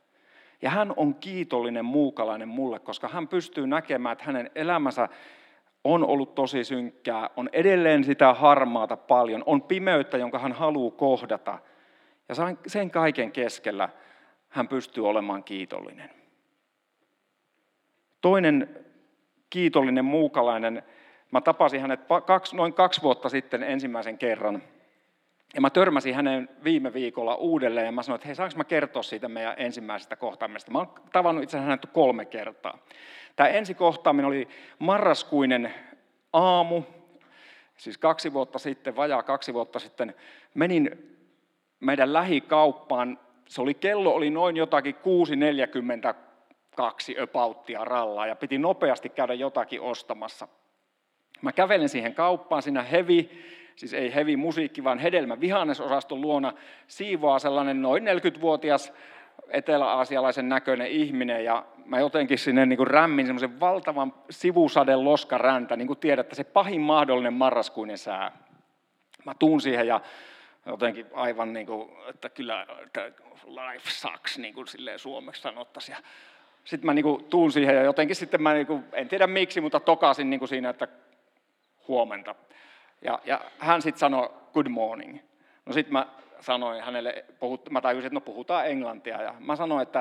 Ja 0.62 0.70
hän 0.70 0.94
on 0.98 1.16
kiitollinen 1.16 1.86
muukalainen 1.86 2.48
mulle, 2.48 2.80
koska 2.80 3.08
hän 3.08 3.28
pystyy 3.28 3.68
näkemään, 3.68 4.14
että 4.14 4.26
hänen 4.26 4.52
elämänsä 4.56 5.10
on 5.84 6.06
ollut 6.06 6.36
tosi 6.36 6.64
synkkää, 6.64 7.30
on 7.36 7.50
edelleen 7.54 8.04
sitä 8.04 8.34
harmaata 8.34 8.98
paljon, 8.98 9.44
on 9.46 9.62
pimeyttä, 9.62 10.18
jonka 10.18 10.40
hän 10.40 10.54
haluaa 10.54 10.92
kohdata. 10.92 11.60
Ja 12.30 12.36
sen 12.68 12.92
kaiken 12.92 13.32
keskellä 13.32 13.90
hän 14.50 14.68
pystyy 14.68 15.08
olemaan 15.08 15.44
kiitollinen. 15.44 16.10
Toinen 18.22 18.86
kiitollinen 19.50 20.06
muukalainen, 20.06 20.84
mä 21.32 21.42
tapasin 21.42 21.82
hänet 21.82 22.00
noin 22.54 22.74
kaksi 22.74 23.02
vuotta 23.02 23.30
sitten 23.30 23.64
ensimmäisen 23.64 24.18
kerran. 24.18 24.64
Ja 25.56 25.62
mä 25.62 25.70
törmäsin 25.70 26.16
hänen 26.16 26.50
viime 26.64 26.94
viikolla 26.94 27.36
uudelleen 27.36 27.86
ja 27.86 27.92
mä 27.92 28.04
sanoin, 28.04 28.16
että 28.16 28.28
hei, 28.28 28.36
saanko 28.36 28.58
mä 28.58 28.64
kertoa 28.64 29.04
siitä 29.04 29.30
meidän 29.30 29.54
ensimmäisestä 29.58 30.16
kohtaamisesta. 30.16 30.72
Mä 30.72 30.78
oon 30.78 30.94
tavannut 31.14 31.44
itse 31.44 31.58
asiassa 31.58 31.70
hänet 31.70 31.90
kolme 31.94 32.26
kertaa. 32.26 32.78
Tämä 33.36 33.50
ensi 33.50 33.74
kohtaaminen 33.74 34.28
oli 34.28 34.48
marraskuinen 34.80 35.74
aamu, 36.34 36.84
siis 37.78 37.98
kaksi 37.98 38.34
vuotta 38.34 38.60
sitten, 38.60 38.96
vajaa 38.96 39.24
kaksi 39.24 39.54
vuotta 39.54 39.80
sitten, 39.80 40.16
menin 40.54 41.10
meidän 41.80 42.14
lähikauppaan. 42.14 43.20
Se 43.48 43.62
oli, 43.62 43.74
kello 43.74 44.14
oli 44.14 44.30
noin 44.30 44.58
jotakin 44.58 44.96
6.42 44.96 47.20
öpauttia 47.20 47.86
rallaa 47.86 48.28
ja 48.28 48.36
piti 48.36 48.58
nopeasti 48.58 49.10
käydä 49.10 49.34
jotakin 49.34 49.82
ostamassa. 49.82 50.48
Mä 51.42 51.52
kävelen 51.52 51.90
siihen 51.90 52.16
kauppaan, 52.16 52.62
siinä 52.62 52.84
hevi, 52.84 53.30
siis 53.80 53.94
ei 53.94 54.16
hevi 54.16 54.38
musiikki, 54.38 54.84
vaan 54.84 55.00
hedelmä 55.00 55.40
vihannesosaston 55.40 56.22
luona 56.22 56.54
siivoaa 56.88 57.40
sellainen 57.40 57.82
noin 57.82 58.04
40-vuotias 58.04 58.94
etelä-aasialaisen 59.50 60.50
näköinen 60.50 60.88
ihminen 60.88 61.46
ja 61.46 61.66
mä 61.86 62.00
jotenkin 62.00 62.38
sinne 62.38 62.66
niin 62.66 62.78
kuin 62.78 62.88
rämmin 62.88 63.26
semmoisen 63.26 63.60
valtavan 63.60 64.14
sivusaden 64.30 65.04
loskaräntä, 65.04 65.76
niin 65.76 65.88
kuin 65.88 66.00
tiedätte, 66.00 66.36
se 66.36 66.44
pahin 66.44 66.82
mahdollinen 66.82 67.34
marraskuinen 67.34 67.98
sää. 67.98 68.32
Mä 69.26 69.34
tuun 69.40 69.62
siihen 69.62 69.88
ja 69.88 70.02
jotenkin 70.66 71.06
aivan 71.14 71.54
niin 71.54 71.66
kuin, 71.66 71.90
että 72.10 72.30
kyllä 72.30 72.66
että 72.86 73.12
life 73.46 73.90
sucks, 73.90 74.38
niin 74.38 74.54
kuin 74.54 74.68
silleen 74.68 75.00
suomeksi 75.00 75.42
sanottaisiin. 75.42 75.98
Sitten 76.64 76.86
mä 76.86 76.94
niin 76.94 77.04
kuin 77.04 77.24
tuun 77.24 77.52
siihen 77.52 77.76
ja 77.76 77.84
jotenkin 77.84 78.16
sitten 78.16 78.42
mä, 78.42 78.54
niin 78.54 78.68
kuin, 78.68 78.84
en 78.94 79.08
tiedä 79.08 79.28
miksi, 79.28 79.62
mutta 79.62 79.80
tokasin 79.80 80.30
niin 80.30 80.40
kuin 80.40 80.50
siinä, 80.50 80.70
että 80.70 80.88
huomenta. 81.88 82.36
Ja, 83.02 83.20
ja 83.26 83.42
hän 83.60 83.82
sitten 83.82 84.00
sanoi 84.00 84.30
good 84.54 84.68
morning. 84.68 85.20
No 85.66 85.74
sitten 85.74 85.94
mä 85.94 86.08
sanoin 86.40 86.84
hänelle, 86.84 87.26
puhut, 87.40 87.70
mä 87.70 87.82
tajusin, 87.82 88.08
että 88.08 88.14
no 88.14 88.22
puhutaan 88.22 88.68
englantia. 88.68 89.22
Ja 89.22 89.36
mä 89.40 89.56
sanoin, 89.56 89.84
että, 89.84 90.00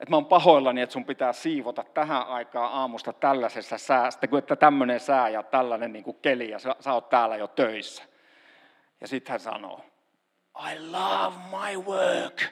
että 0.00 0.10
mä 0.10 0.16
oon 0.16 0.26
pahoillani, 0.26 0.80
että 0.80 0.92
sun 0.92 1.04
pitää 1.04 1.32
siivota 1.32 1.84
tähän 1.94 2.26
aikaan 2.26 2.72
aamusta 2.72 3.12
tällaisessa 3.12 3.78
säästä, 3.78 4.26
kun 4.26 4.38
että 4.38 4.56
tämmöinen 4.56 5.00
sää 5.00 5.28
ja 5.28 5.42
tällainen 5.42 5.92
niin 5.92 6.04
kuin 6.04 6.18
keli 6.22 6.50
ja 6.50 6.58
sä, 6.58 6.76
sä 6.80 6.92
oot 6.92 7.08
täällä 7.08 7.36
jo 7.36 7.46
töissä. 7.46 8.02
Ja 9.00 9.08
sitten 9.08 9.30
hän 9.30 9.40
sanoo, 9.40 9.80
I 10.72 10.90
love 10.90 11.36
my 11.50 11.76
work. 11.94 12.42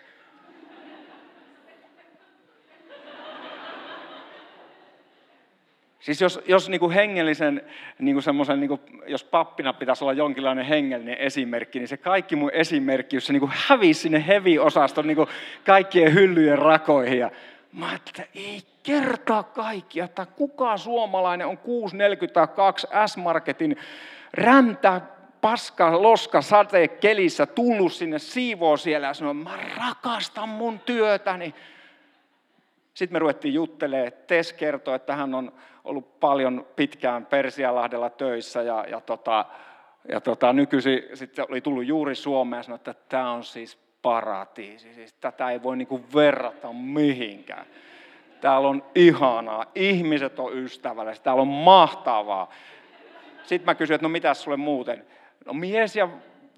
Siis 6.05 6.21
jos, 6.21 6.41
jos 6.47 6.69
niin 6.69 6.81
kuin 6.81 6.93
hengellisen, 6.93 7.63
niin 7.99 8.15
kuin 8.15 8.23
semmoisen, 8.23 8.61
niin 8.61 8.69
kuin, 8.69 8.81
jos 9.07 9.25
pappina 9.25 9.73
pitäisi 9.73 10.05
olla 10.05 10.13
jonkinlainen 10.13 10.65
hengellinen 10.65 11.19
esimerkki, 11.19 11.79
niin 11.79 11.89
se 11.89 11.97
kaikki 11.97 12.37
mun 12.37 12.51
esimerkki, 12.53 13.17
jos 13.17 13.27
se 13.27 13.33
niin 13.33 13.41
kuin 13.41 13.53
hävisi 13.55 14.01
sinne 14.01 14.25
heavy-osaston 14.27 15.07
niin 15.07 15.17
kaikkien 15.67 16.15
hyllyjen 16.15 16.59
rakoihin. 16.59 17.19
Ja 17.19 17.31
mä 17.73 17.95
että 17.95 18.23
ei 18.35 18.63
kertaa 18.83 19.43
kaikkia, 19.43 20.05
että 20.05 20.27
kuka 20.27 20.77
suomalainen 20.77 21.47
on 21.47 21.59
642 21.59 22.87
S-Marketin 23.07 23.77
räntä, 24.35 25.01
paska, 25.41 26.03
loska, 26.03 26.43
sate, 26.43 26.89
kelissä 26.89 27.47
tullut 27.47 27.93
sinne 27.93 28.19
siivoo 28.19 28.77
siellä 28.77 29.07
ja 29.07 29.15
sanoo, 29.15 29.35
mä 29.35 29.59
rakastan 29.77 30.49
mun 30.49 30.81
työtäni. 30.81 31.55
Sitten 32.95 33.15
me 33.15 33.19
ruvettiin 33.19 33.55
juttelemaan. 33.55 34.13
Tess 34.27 34.53
kertoi, 34.53 34.97
että 34.97 35.17
hän 35.17 35.35
on 35.35 35.53
ollut 35.85 36.21
paljon 36.21 36.67
pitkään 36.77 37.27
Persialahdella 37.27 38.11
töissä 38.11 38.63
ja, 38.63 38.85
ja, 38.91 39.01
tota, 39.01 39.45
ja 40.09 40.21
tota, 40.21 40.53
nykyisin 40.53 41.03
sitten 41.15 41.47
oli 41.49 41.61
tullut 41.61 41.87
juuri 41.87 42.15
Suomeen 42.15 42.59
ja 42.59 42.63
sanoi, 42.63 42.77
että 42.77 42.95
tämä 43.09 43.31
on 43.31 43.45
siis 43.45 43.79
paratiisi. 44.03 44.95
Siis 44.95 45.13
tätä 45.13 45.51
ei 45.51 45.63
voi 45.63 45.77
niinku 45.77 46.01
verrata 46.15 46.73
mihinkään. 46.73 47.67
Täällä 48.41 48.69
on 48.69 48.85
ihanaa, 48.95 49.67
ihmiset 49.75 50.39
on 50.39 50.59
ystävällisiä, 50.59 51.25
täällä 51.25 51.43
on 51.43 51.49
mahtavaa. 51.49 52.51
Sitten 53.43 53.67
mä 53.67 53.75
kysyin, 53.75 53.95
että 53.95 54.05
no 54.05 54.09
mitäs 54.09 54.43
sulle 54.43 54.57
muuten? 54.57 55.07
No 55.47 55.53
mies 55.53 55.97
ja 55.97 56.09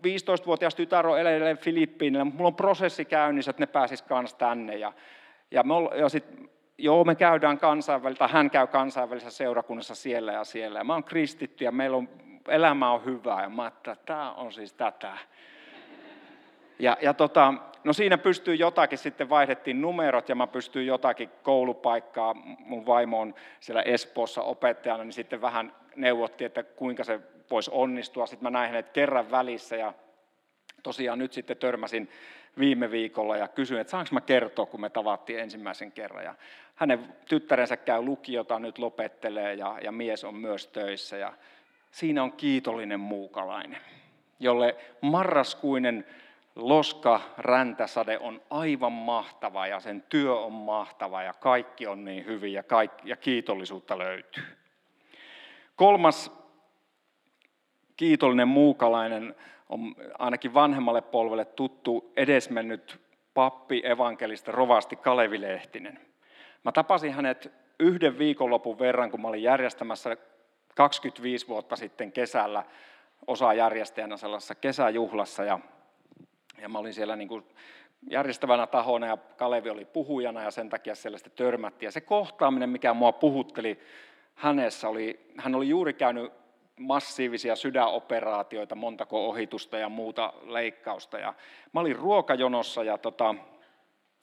15-vuotias 0.06 0.74
tytär 0.74 1.06
on 1.06 1.20
edelleen 1.20 1.58
Filippiinillä, 1.58 2.24
mutta 2.24 2.36
mulla 2.36 2.48
on 2.48 2.54
prosessi 2.54 3.04
käynnissä, 3.04 3.50
että 3.50 3.62
ne 3.62 3.66
pääsis 3.66 4.02
kanssa 4.02 4.38
tänne. 4.38 4.76
Ja, 4.76 4.92
ja, 5.50 5.62
me 5.62 5.74
ja 5.98 6.08
sit, 6.08 6.24
joo, 6.78 7.04
me 7.04 7.14
käydään 7.14 7.58
kansainvälisessä, 7.58 8.28
hän 8.28 8.50
käy 8.50 8.66
kansainvälisessä 8.66 9.36
seurakunnassa 9.36 9.94
siellä 9.94 10.32
ja 10.32 10.44
siellä. 10.44 10.78
Ja 10.78 10.84
mä 10.84 10.92
oon 10.92 11.04
kristitty 11.04 11.64
ja 11.64 11.72
meillä 11.72 11.96
on, 11.96 12.08
elämä 12.48 12.92
on 12.92 13.04
hyvää. 13.04 13.42
Ja 13.42 13.48
mä 13.48 13.66
että 13.66 13.96
tämä 14.06 14.32
on 14.32 14.52
siis 14.52 14.72
tätä. 14.72 15.18
Ja, 16.78 16.96
ja 17.02 17.14
tota, 17.14 17.54
no 17.84 17.92
siinä 17.92 18.18
pystyy 18.18 18.54
jotakin, 18.54 18.98
sitten 18.98 19.28
vaihdettiin 19.28 19.80
numerot 19.80 20.28
ja 20.28 20.34
mä 20.34 20.46
pystyin 20.46 20.86
jotakin 20.86 21.30
koulupaikkaa, 21.42 22.34
mun 22.58 22.86
vaimo 22.86 23.20
on 23.20 23.34
siellä 23.60 23.82
Espoossa 23.82 24.42
opettajana, 24.42 25.04
niin 25.04 25.12
sitten 25.12 25.40
vähän 25.40 25.72
neuvottiin, 25.96 26.46
että 26.46 26.62
kuinka 26.62 27.04
se 27.04 27.20
voisi 27.50 27.70
onnistua. 27.74 28.26
Sitten 28.26 28.46
mä 28.46 28.58
näin 28.58 28.70
hänet 28.70 28.90
kerran 28.90 29.30
välissä 29.30 29.76
ja 29.76 29.92
tosiaan 30.82 31.18
nyt 31.18 31.32
sitten 31.32 31.56
törmäsin 31.56 32.08
viime 32.58 32.90
viikolla 32.90 33.36
ja 33.36 33.48
kysyin, 33.48 33.80
että 33.80 33.90
saanko 33.90 34.08
mä 34.12 34.20
kertoa, 34.20 34.66
kun 34.66 34.80
me 34.80 34.90
tavattiin 34.90 35.38
ensimmäisen 35.38 35.92
kerran. 35.92 36.24
Ja 36.24 36.34
hänen 36.74 37.14
tyttärensä 37.28 37.76
käy 37.76 38.02
lukiota, 38.02 38.58
nyt 38.58 38.78
lopettelee 38.78 39.54
ja, 39.54 39.78
ja 39.82 39.92
mies 39.92 40.24
on 40.24 40.34
myös 40.34 40.66
töissä. 40.66 41.16
Ja 41.16 41.32
siinä 41.90 42.22
on 42.22 42.32
kiitollinen 42.32 43.00
muukalainen, 43.00 43.80
jolle 44.40 44.76
marraskuinen 45.00 46.06
loska 46.56 47.20
räntäsade 47.38 48.18
on 48.18 48.42
aivan 48.50 48.92
mahtava 48.92 49.66
ja 49.66 49.80
sen 49.80 50.02
työ 50.08 50.34
on 50.34 50.52
mahtava 50.52 51.22
ja 51.22 51.32
kaikki 51.32 51.86
on 51.86 52.04
niin 52.04 52.26
hyvin 52.26 52.52
ja, 52.52 52.62
kaikki, 52.62 53.08
ja 53.08 53.16
kiitollisuutta 53.16 53.98
löytyy. 53.98 54.44
Kolmas 55.76 56.32
kiitollinen 57.96 58.48
muukalainen 58.48 59.34
on 59.68 59.94
ainakin 60.18 60.54
vanhemmalle 60.54 61.02
polvelle 61.02 61.44
tuttu 61.44 62.12
edesmennyt 62.16 63.00
pappi, 63.34 63.82
evankelista, 63.84 64.52
rovasti 64.52 64.96
Kalevi 64.96 65.40
Lehtinen. 65.40 65.98
Mä 66.64 66.72
tapasin 66.72 67.12
hänet 67.12 67.52
yhden 67.80 68.18
viikonlopun 68.18 68.78
verran, 68.78 69.10
kun 69.10 69.20
mä 69.20 69.28
olin 69.28 69.42
järjestämässä 69.42 70.16
25 70.74 71.48
vuotta 71.48 71.76
sitten 71.76 72.12
kesällä 72.12 72.64
osa 73.26 73.54
järjestäjänä 73.54 74.16
sellaisessa 74.16 74.54
kesäjuhlassa. 74.54 75.44
Ja, 75.44 75.58
ja 76.62 76.68
mä 76.68 76.78
olin 76.78 76.94
siellä 76.94 77.16
niin 77.16 77.28
kuin 77.28 77.44
järjestävänä 78.10 78.66
tahona 78.66 79.06
ja 79.06 79.16
Kalevi 79.16 79.70
oli 79.70 79.84
puhujana 79.84 80.42
ja 80.42 80.50
sen 80.50 80.68
takia 80.68 80.94
siellä 80.94 81.18
sitten 81.18 81.32
törmättiin. 81.46 81.86
Ja 81.86 81.92
se 81.92 82.00
kohtaaminen, 82.00 82.70
mikä 82.70 82.94
mua 82.94 83.12
puhutteli 83.12 83.80
hänessä, 84.34 84.88
oli, 84.88 85.20
hän 85.36 85.54
oli 85.54 85.68
juuri 85.68 85.94
käynyt 85.94 86.32
massiivisia 86.80 87.56
sydänoperaatioita, 87.56 88.74
montako 88.74 89.28
ohitusta 89.28 89.78
ja 89.78 89.88
muuta 89.88 90.32
leikkausta. 90.42 91.18
Ja 91.18 91.34
mä 91.72 91.80
olin 91.80 91.96
ruokajonossa 91.96 92.84
ja 92.84 92.98
tota, 92.98 93.34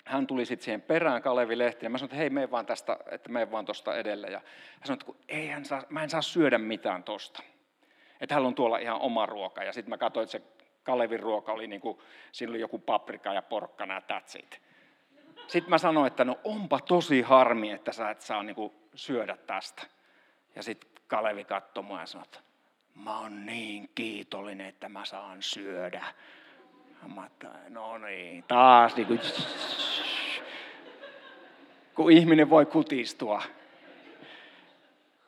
hän 0.05 0.27
tuli 0.27 0.45
sitten 0.45 0.65
siihen 0.65 0.81
perään, 0.81 1.21
Kalevi 1.21 1.57
Lehti, 1.57 1.85
ja 1.85 1.89
mä 1.89 1.97
sanoin, 1.97 2.07
että 2.07 2.17
hei, 2.17 2.29
mene 2.29 2.51
vaan 2.51 2.65
tästä, 2.65 2.97
että 3.11 3.29
mene 3.29 3.51
vaan 3.51 3.65
tuosta 3.65 3.97
edelle. 3.97 4.27
Ja 4.27 4.41
hän 4.79 4.85
sanoi, 4.87 4.97
että 5.01 5.23
ei 5.27 5.47
hän 5.47 5.65
saa, 5.65 5.83
mä 5.89 6.03
en 6.03 6.09
saa 6.09 6.21
syödä 6.21 6.57
mitään 6.57 7.03
tosta. 7.03 7.43
Että 8.21 8.35
hän 8.35 8.45
on 8.45 8.55
tuolla 8.55 8.77
ihan 8.77 9.01
oma 9.01 9.25
ruoka. 9.25 9.63
Ja 9.63 9.73
sitten 9.73 9.89
mä 9.89 9.97
katsoin, 9.97 10.23
että 10.23 10.31
se 10.31 10.41
Kalevin 10.83 11.19
ruoka 11.19 11.51
oli 11.51 11.67
niin 11.67 11.81
kuin, 11.81 11.97
siinä 12.31 12.51
oli 12.51 12.59
joku 12.59 12.79
paprika 12.79 13.33
ja 13.33 13.41
porkkana 13.41 13.93
ja 13.93 14.01
that's 14.01 14.39
it. 14.39 14.61
Sitten 15.47 15.69
mä 15.69 15.77
sanoin, 15.77 16.07
että 16.07 16.25
no 16.25 16.39
onpa 16.43 16.79
tosi 16.79 17.21
harmi, 17.21 17.71
että 17.71 17.91
sä 17.91 18.09
et 18.09 18.21
saa 18.21 18.43
niin 18.43 18.55
kuin 18.55 18.73
syödä 18.95 19.37
tästä. 19.37 19.83
Ja 20.55 20.63
sitten 20.63 20.89
Kalevi 21.07 21.43
katsoi 21.43 21.83
mua 21.83 21.99
ja 21.99 22.05
sanoi, 22.05 22.25
että 22.25 22.39
mä 22.95 23.19
oon 23.19 23.45
niin 23.45 23.89
kiitollinen, 23.95 24.67
että 24.67 24.89
mä 24.89 25.05
saan 25.05 25.41
syödä. 25.41 26.05
Mä 27.15 27.29
no 27.69 27.97
niin, 27.97 28.43
taas 28.47 28.95
niin 28.95 29.07
kuin, 29.07 29.19
kun 31.95 32.11
ihminen 32.11 32.49
voi 32.49 32.65
kutistua. 32.65 33.43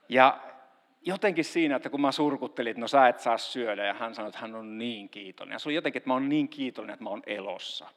Ja 0.09 0.39
jotenkin 1.01 1.45
siinä, 1.45 1.75
että 1.75 1.89
kun 1.89 2.01
mä 2.01 2.11
surkuttelin, 2.11 2.71
että 2.71 2.81
no 2.81 2.87
sä 2.87 3.07
et 3.07 3.19
saa 3.19 3.37
syödä, 3.37 3.85
ja 3.85 3.93
hän 3.93 4.15
sanoi, 4.15 4.29
että 4.29 4.39
hän 4.39 4.55
on 4.55 4.77
niin 4.77 5.09
kiitollinen. 5.09 5.55
Ja 5.55 5.59
se 5.59 5.69
oli 5.69 5.75
jotenkin, 5.75 5.97
että 5.99 6.09
mä 6.09 6.13
oon 6.13 6.29
niin 6.29 6.49
kiitollinen, 6.49 6.93
että 6.93 7.03
mä 7.03 7.09
oon 7.09 7.23
elossa. 7.25 7.87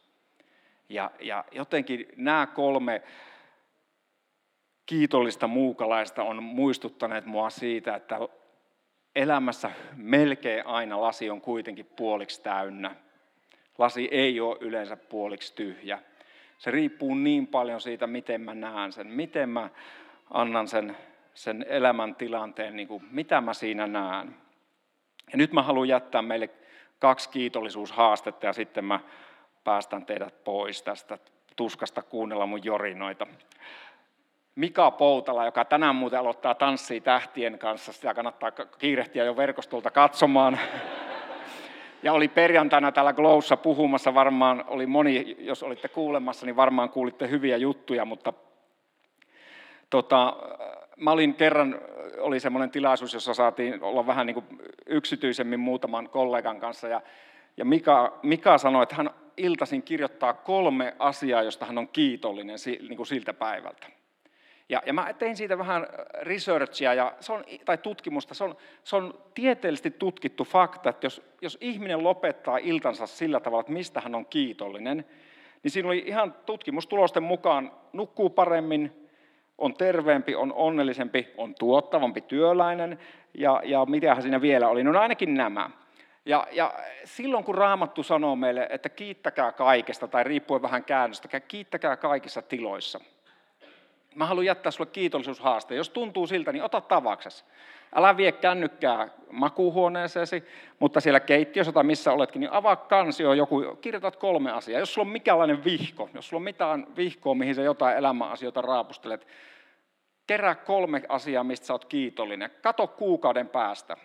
Ja, 0.88 1.11
ja 1.21 1.45
jotenkin 1.53 2.09
nämä 2.17 2.47
kolme 2.47 3.03
kiitollista 4.88 5.46
muukalaista 5.46 6.22
on 6.22 6.42
muistuttaneet 6.42 7.27
mua 7.27 7.51
siitä, 7.51 7.96
että 7.96 8.18
elämässä 9.16 9.70
melkein 9.96 10.66
aina 10.66 11.01
lasi 11.01 11.31
on 11.31 11.40
kuitenkin 11.40 11.87
puoliksi 11.96 12.42
täynnä. 12.42 12.96
Lasi 13.79 14.09
ei 14.11 14.40
ole 14.40 14.57
yleensä 14.61 14.96
puoliksi 14.96 15.55
tyhjä. 15.55 15.98
Se 16.59 16.70
riippuu 16.70 17.14
niin 17.14 17.46
paljon 17.46 17.81
siitä, 17.81 18.07
miten 18.07 18.40
mä 18.40 18.55
näen 18.55 18.92
sen, 18.92 19.07
miten 19.07 19.48
mä 19.48 19.70
annan 20.31 20.68
sen, 20.68 20.96
sen 21.35 21.66
elämäntilanteen, 21.68 22.77
niin 22.77 22.88
kuin, 22.88 23.05
mitä 23.11 23.40
mä 23.40 23.55
siinä 23.55 23.87
näen. 23.87 24.37
Ja 25.33 25.38
nyt 25.38 25.53
mä 25.53 25.62
haluan 25.62 25.88
jättää 25.88 26.22
meille 26.22 26.51
kaksi 26.98 27.29
kiitollisuushaastetta 27.29 28.46
ja 28.46 28.53
sitten 28.53 28.85
mä 28.85 29.01
päästän 29.64 30.07
teidät 30.07 30.44
pois 30.44 30.83
tästä 30.83 31.18
tuskasta 31.57 32.03
kuunnella 32.03 32.46
mun 32.46 32.64
jorinoita. 32.64 33.27
Mika 34.59 34.90
Poutala, 34.90 35.44
joka 35.44 35.64
tänään 35.64 35.94
muuten 35.94 36.18
aloittaa 36.18 36.55
Tanssii 36.55 37.01
tähtien 37.01 37.59
kanssa, 37.59 37.92
sitä 37.92 38.14
kannattaa 38.14 38.51
kiirehtiä 38.51 39.25
jo 39.25 39.37
verkostolta 39.37 39.90
katsomaan. 39.90 40.59
Ja 42.03 42.12
oli 42.12 42.29
perjantaina 42.29 42.92
täällä 42.92 43.12
Glowssa 43.12 43.57
puhumassa, 43.57 44.14
varmaan 44.14 44.64
oli 44.68 44.87
moni, 44.87 45.37
jos 45.38 45.62
olitte 45.62 45.88
kuulemassa, 45.88 46.47
niin 46.47 46.57
varmaan 46.57 46.90
kuulitte 46.90 47.31
hyviä 47.31 47.57
juttuja, 47.57 48.05
mutta 48.05 48.33
tota, 49.90 50.37
mä 50.97 51.11
olin 51.11 51.35
kerran, 51.35 51.81
oli 52.18 52.40
semmoinen 52.40 52.71
tilaisuus, 52.71 53.14
jossa 53.14 53.35
saatiin 53.35 53.83
olla 53.83 54.07
vähän 54.07 54.27
niin 54.27 54.35
kuin 54.35 54.47
yksityisemmin 54.87 55.61
muutaman 55.61 56.09
kollegan 56.09 56.61
kanssa, 56.61 56.88
ja, 56.88 57.01
ja 57.57 57.64
Mika, 57.64 58.18
Mika 58.23 58.59
sanoi, 58.59 58.83
että 58.83 58.94
hän 58.94 59.11
iltaisin 59.37 59.83
kirjoittaa 59.83 60.33
kolme 60.33 60.94
asiaa, 60.99 61.42
josta 61.42 61.66
hän 61.66 61.79
on 61.79 61.88
kiitollinen 61.88 62.59
niin 62.66 62.97
kuin 62.97 63.07
siltä 63.07 63.33
päivältä. 63.33 63.98
Ja, 64.68 64.83
ja 64.87 64.92
mä 64.92 65.12
tein 65.12 65.37
siitä 65.37 65.59
vähän 65.59 65.87
researchia 66.20 66.94
ja 66.94 67.12
se 67.20 67.33
on, 67.33 67.44
tai 67.64 67.78
tutkimusta. 67.78 68.35
Se 68.35 68.44
on, 68.44 68.57
se 68.85 68.96
on 68.96 69.14
tieteellisesti 69.35 69.90
tutkittu 69.90 70.44
fakta, 70.44 70.90
että 70.90 71.07
jos, 71.07 71.22
jos 71.40 71.59
ihminen 71.61 72.04
lopettaa 72.04 72.59
iltansa 72.59 73.07
sillä 73.07 73.40
tavalla, 73.40 73.61
että 73.61 73.72
mistä 73.72 74.00
hän 74.00 74.14
on 74.14 74.26
kiitollinen, 74.26 75.04
niin 75.62 75.70
siinä 75.70 75.88
oli 75.88 76.04
ihan 76.07 76.35
tutkimustulosten 76.46 77.22
mukaan 77.22 77.72
nukkuu 77.92 78.31
paremmin, 78.31 79.09
on 79.59 79.74
terveempi, 79.74 80.35
on 80.35 80.52
onnellisempi, 80.52 81.28
on 81.37 81.54
tuottavampi 81.54 82.20
työläinen 82.20 82.98
ja, 83.35 83.62
ja 83.64 83.87
mitähän 83.87 84.22
siinä 84.22 84.40
vielä 84.40 84.68
oli. 84.68 84.85
No 84.85 85.00
ainakin 85.00 85.35
nämä. 85.35 85.70
Ja, 86.26 86.46
ja 86.52 86.74
silloin 87.04 87.44
kun 87.44 87.54
Raamattu 87.54 88.02
sanoo 88.02 88.37
meille, 88.37 88.66
että 88.70 88.88
kiittäkää 88.88 89.52
kaikesta, 89.52 90.09
tai 90.09 90.24
riippuen 90.24 90.62
vähän 90.62 90.85
käännöstä, 90.85 91.40
kiittäkää 91.40 91.96
kaikissa 91.96 92.42
tiloissa– 92.42 93.00
Mä 94.18 94.26
haluan 94.26 94.46
jättää 94.46 94.72
sulle 94.72 94.90
kiitollisuushaaste. 94.92 95.74
Jos 95.74 95.90
tuntuu 95.90 96.26
siltä, 96.26 96.52
niin 96.52 96.62
ota 96.62 96.81
tavaksesi. 96.81 97.44
Älä 97.94 98.16
vie 98.16 98.33
kännykkää 98.33 99.09
makuuhuoneeseesi, 99.31 100.44
mutta 100.78 101.00
siellä 101.00 101.20
keittiössä 101.20 101.72
tai 101.72 101.85
missä 101.85 102.12
oletkin, 102.12 102.40
niin 102.40 102.52
avaa 102.52 102.76
kansio 102.76 103.33
joku, 103.33 103.76
kirjoitat 103.81 104.16
kolme 104.16 104.50
asiaa. 104.50 104.81
Jos 104.81 104.94
sulla 104.94 105.07
on 105.07 105.12
mikälainen 105.12 105.64
vihko, 105.64 106.11
jos 106.14 106.28
sulla 106.28 106.38
on 106.38 106.44
mitään 106.44 106.87
vihkoa, 106.96 107.35
mihin 107.35 107.54
sä 107.54 107.62
jotain 107.62 107.96
elämäasioita 107.96 108.62
raapustelet, 108.62 109.26
kerää 110.26 110.54
kolme 110.54 111.02
asiaa, 111.09 111.44
mistä 111.44 111.66
sä 111.66 111.74
oot 111.74 111.85
kiitollinen. 111.85 112.50
Kato 112.62 112.87
kuukauden 112.87 113.48
päästä. 113.48 113.96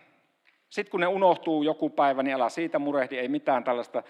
Sitten 0.70 0.92
kun 0.92 1.00
ne 1.00 1.08
unohtuu 1.08 1.64
joku 1.64 1.90
päivä, 1.90 2.24
niin 2.24 2.36
älä 2.36 2.50
siitä 2.50 2.80
murehdi, 2.80 3.18
ei 3.18 3.28
mitään 3.28 3.64
tällaista 3.64 4.04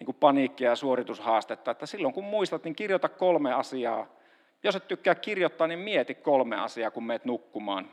niin 0.00 0.16
paniikkia 0.20 0.70
ja 0.70 0.76
suoritushaastetta. 0.76 1.70
Että 1.70 1.86
silloin 1.86 2.14
kun 2.14 2.24
muistat, 2.24 2.64
niin 2.64 2.76
kirjoita 2.76 3.08
kolme 3.08 3.52
asiaa, 3.52 4.17
jos 4.62 4.76
et 4.76 4.88
tykkää 4.88 5.14
kirjoittaa, 5.14 5.66
niin 5.66 5.78
mieti 5.78 6.14
kolme 6.14 6.56
asiaa, 6.56 6.90
kun 6.90 7.04
meet 7.04 7.24
nukkumaan. 7.24 7.90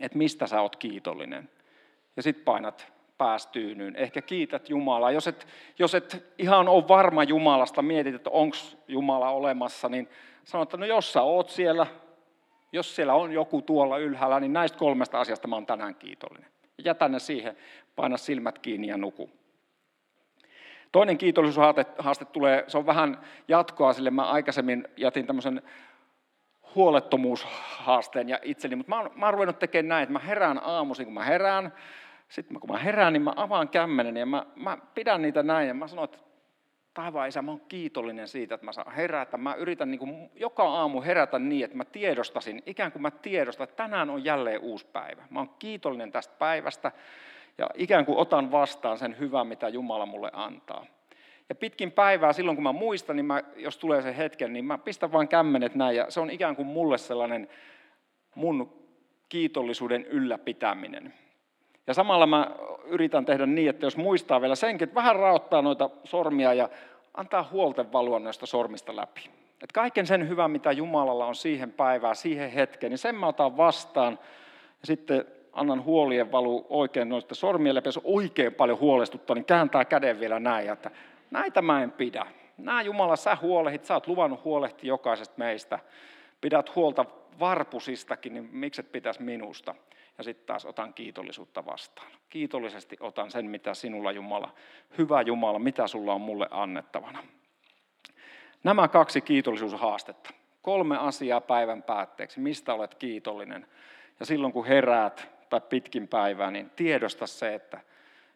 Että 0.00 0.18
mistä 0.18 0.46
sä 0.46 0.60
oot 0.60 0.76
kiitollinen. 0.76 1.48
Ja 2.16 2.22
sitten 2.22 2.44
painat 2.44 2.92
päästyynyyn. 3.18 3.96
Ehkä 3.96 4.22
kiität 4.22 4.70
Jumalaa. 4.70 5.10
Jos 5.10 5.26
et, 5.26 5.46
jos 5.78 5.94
et 5.94 6.34
ihan 6.38 6.68
ole 6.68 6.88
varma 6.88 7.24
Jumalasta, 7.24 7.82
mietit, 7.82 8.14
että 8.14 8.30
onko 8.30 8.56
Jumala 8.88 9.30
olemassa, 9.30 9.88
niin 9.88 10.08
sanot, 10.44 10.68
että 10.68 10.76
no 10.76 10.86
jos 10.86 11.12
sä 11.12 11.22
oot 11.22 11.50
siellä, 11.50 11.86
jos 12.72 12.96
siellä 12.96 13.14
on 13.14 13.32
joku 13.32 13.62
tuolla 13.62 13.98
ylhäällä, 13.98 14.40
niin 14.40 14.52
näistä 14.52 14.78
kolmesta 14.78 15.20
asiasta 15.20 15.48
mä 15.48 15.56
oon 15.56 15.66
tänään 15.66 15.94
kiitollinen. 15.94 16.50
Jätä 16.84 17.08
ne 17.08 17.18
siihen, 17.18 17.56
paina 17.96 18.16
silmät 18.16 18.58
kiinni 18.58 18.86
ja 18.86 18.96
nuku. 18.96 19.30
Toinen 20.94 21.18
kiitollisuushaaste 21.18 22.24
tulee, 22.24 22.64
se 22.66 22.78
on 22.78 22.86
vähän 22.86 23.20
jatkoa 23.48 23.92
sille, 23.92 24.10
mä 24.10 24.22
aikaisemmin 24.22 24.88
jätin 24.96 25.26
tämmöisen 25.26 25.62
huolettomuushaasteen 26.74 28.28
ja 28.28 28.38
itseni, 28.42 28.76
mutta 28.76 28.90
mä 28.90 29.00
oon, 29.00 29.10
mä 29.14 29.26
oon 29.26 29.34
ruvennut 29.34 29.58
tekemään 29.58 29.88
näin, 29.88 30.02
että 30.02 30.12
mä 30.12 30.18
herään 30.18 30.60
aamuisin, 30.64 31.04
kun 31.04 31.14
mä 31.14 31.24
herään, 31.24 31.72
sitten 32.28 32.60
kun 32.60 32.70
mä 32.70 32.78
herään, 32.78 33.12
niin 33.12 33.22
mä 33.22 33.32
avaan 33.36 33.68
kämmenen 33.68 34.16
ja 34.16 34.26
mä, 34.26 34.46
mä 34.56 34.78
pidän 34.94 35.22
niitä 35.22 35.42
näin 35.42 35.68
ja 35.68 35.74
mä 35.74 35.88
sanon, 35.88 36.04
että 36.04 36.18
taivaan 36.94 37.28
isä, 37.28 37.42
mä 37.42 37.50
oon 37.50 37.60
kiitollinen 37.68 38.28
siitä, 38.28 38.54
että 38.54 38.64
mä 38.64 38.72
saan 38.72 38.92
herätä. 38.92 39.36
Mä 39.36 39.54
yritän 39.54 39.90
niin 39.90 39.98
kuin 39.98 40.30
joka 40.34 40.62
aamu 40.62 41.02
herätä 41.02 41.38
niin, 41.38 41.64
että 41.64 41.76
mä 41.76 41.84
tiedostasin, 41.84 42.62
ikään 42.66 42.92
kuin 42.92 43.02
mä 43.02 43.10
tiedostan, 43.10 43.64
että 43.64 43.76
tänään 43.76 44.10
on 44.10 44.24
jälleen 44.24 44.60
uusi 44.60 44.86
päivä. 44.86 45.22
Mä 45.30 45.38
oon 45.38 45.54
kiitollinen 45.58 46.12
tästä 46.12 46.34
päivästä 46.38 46.92
ja 47.58 47.66
ikään 47.74 48.06
kuin 48.06 48.18
otan 48.18 48.50
vastaan 48.50 48.98
sen 48.98 49.18
hyvän, 49.18 49.46
mitä 49.46 49.68
Jumala 49.68 50.06
mulle 50.06 50.30
antaa. 50.32 50.86
Ja 51.48 51.54
pitkin 51.54 51.92
päivää, 51.92 52.32
silloin 52.32 52.56
kun 52.56 52.62
mä 52.62 52.72
muistan, 52.72 53.16
niin 53.16 53.26
mä, 53.26 53.42
jos 53.56 53.78
tulee 53.78 54.02
se 54.02 54.16
hetken, 54.16 54.52
niin 54.52 54.64
mä 54.64 54.78
pistän 54.78 55.12
vain 55.12 55.28
kämmenet 55.28 55.74
näin, 55.74 55.96
ja 55.96 56.10
se 56.10 56.20
on 56.20 56.30
ikään 56.30 56.56
kuin 56.56 56.66
mulle 56.66 56.98
sellainen 56.98 57.48
mun 58.34 58.72
kiitollisuuden 59.28 60.04
ylläpitäminen. 60.04 61.14
Ja 61.86 61.94
samalla 61.94 62.26
mä 62.26 62.50
yritän 62.84 63.24
tehdä 63.24 63.46
niin, 63.46 63.70
että 63.70 63.86
jos 63.86 63.96
muistaa 63.96 64.40
vielä 64.40 64.54
senkin, 64.54 64.86
että 64.88 64.94
vähän 64.94 65.16
raottaa 65.16 65.62
noita 65.62 65.90
sormia 66.04 66.54
ja 66.54 66.68
antaa 67.14 67.48
huolten 67.52 67.92
valua 67.92 68.18
noista 68.18 68.46
sormista 68.46 68.96
läpi. 68.96 69.30
Et 69.62 69.72
kaiken 69.72 70.06
sen 70.06 70.28
hyvän, 70.28 70.50
mitä 70.50 70.72
Jumalalla 70.72 71.26
on 71.26 71.34
siihen 71.34 71.72
päivään, 71.72 72.16
siihen 72.16 72.50
hetkeen, 72.50 72.90
niin 72.90 72.98
sen 72.98 73.14
mä 73.14 73.26
otan 73.26 73.56
vastaan. 73.56 74.18
Ja 74.80 74.86
sitten 74.86 75.24
annan 75.54 75.84
huolien 75.84 76.32
valu 76.32 76.66
oikein 76.68 77.08
noista 77.08 77.34
sormien 77.34 77.74
läpi, 77.74 77.88
jos 77.88 78.00
oikein 78.04 78.54
paljon 78.54 78.80
huolestuttaa, 78.80 79.34
niin 79.34 79.44
kääntää 79.44 79.84
käden 79.84 80.20
vielä 80.20 80.40
näin, 80.40 80.72
että 80.72 80.90
näitä 81.30 81.62
mä 81.62 81.82
en 81.82 81.92
pidä. 81.92 82.26
Nämä 82.58 82.82
Jumala, 82.82 83.16
sä 83.16 83.36
huolehit, 83.42 83.84
sä 83.84 83.94
oot 83.94 84.06
luvannut 84.06 84.44
huolehtia 84.44 84.88
jokaisesta 84.88 85.34
meistä. 85.36 85.78
Pidät 86.40 86.74
huolta 86.74 87.04
varpusistakin, 87.40 88.34
niin 88.34 88.48
mikset 88.52 88.92
pitäisi 88.92 89.22
minusta? 89.22 89.74
Ja 90.18 90.24
sitten 90.24 90.46
taas 90.46 90.66
otan 90.66 90.94
kiitollisuutta 90.94 91.66
vastaan. 91.66 92.12
Kiitollisesti 92.30 92.96
otan 93.00 93.30
sen, 93.30 93.46
mitä 93.46 93.74
sinulla 93.74 94.12
Jumala, 94.12 94.54
hyvä 94.98 95.22
Jumala, 95.22 95.58
mitä 95.58 95.86
sulla 95.86 96.14
on 96.14 96.20
mulle 96.20 96.48
annettavana. 96.50 97.18
Nämä 98.64 98.88
kaksi 98.88 99.20
kiitollisuushaastetta. 99.20 100.30
Kolme 100.62 100.96
asiaa 100.96 101.40
päivän 101.40 101.82
päätteeksi. 101.82 102.40
Mistä 102.40 102.74
olet 102.74 102.94
kiitollinen? 102.94 103.66
Ja 104.20 104.26
silloin 104.26 104.52
kun 104.52 104.66
heräät, 104.66 105.28
tai 105.60 105.68
pitkin 105.68 106.08
päivää, 106.08 106.50
niin 106.50 106.70
tiedosta 106.76 107.26
se, 107.26 107.54
että, 107.54 107.80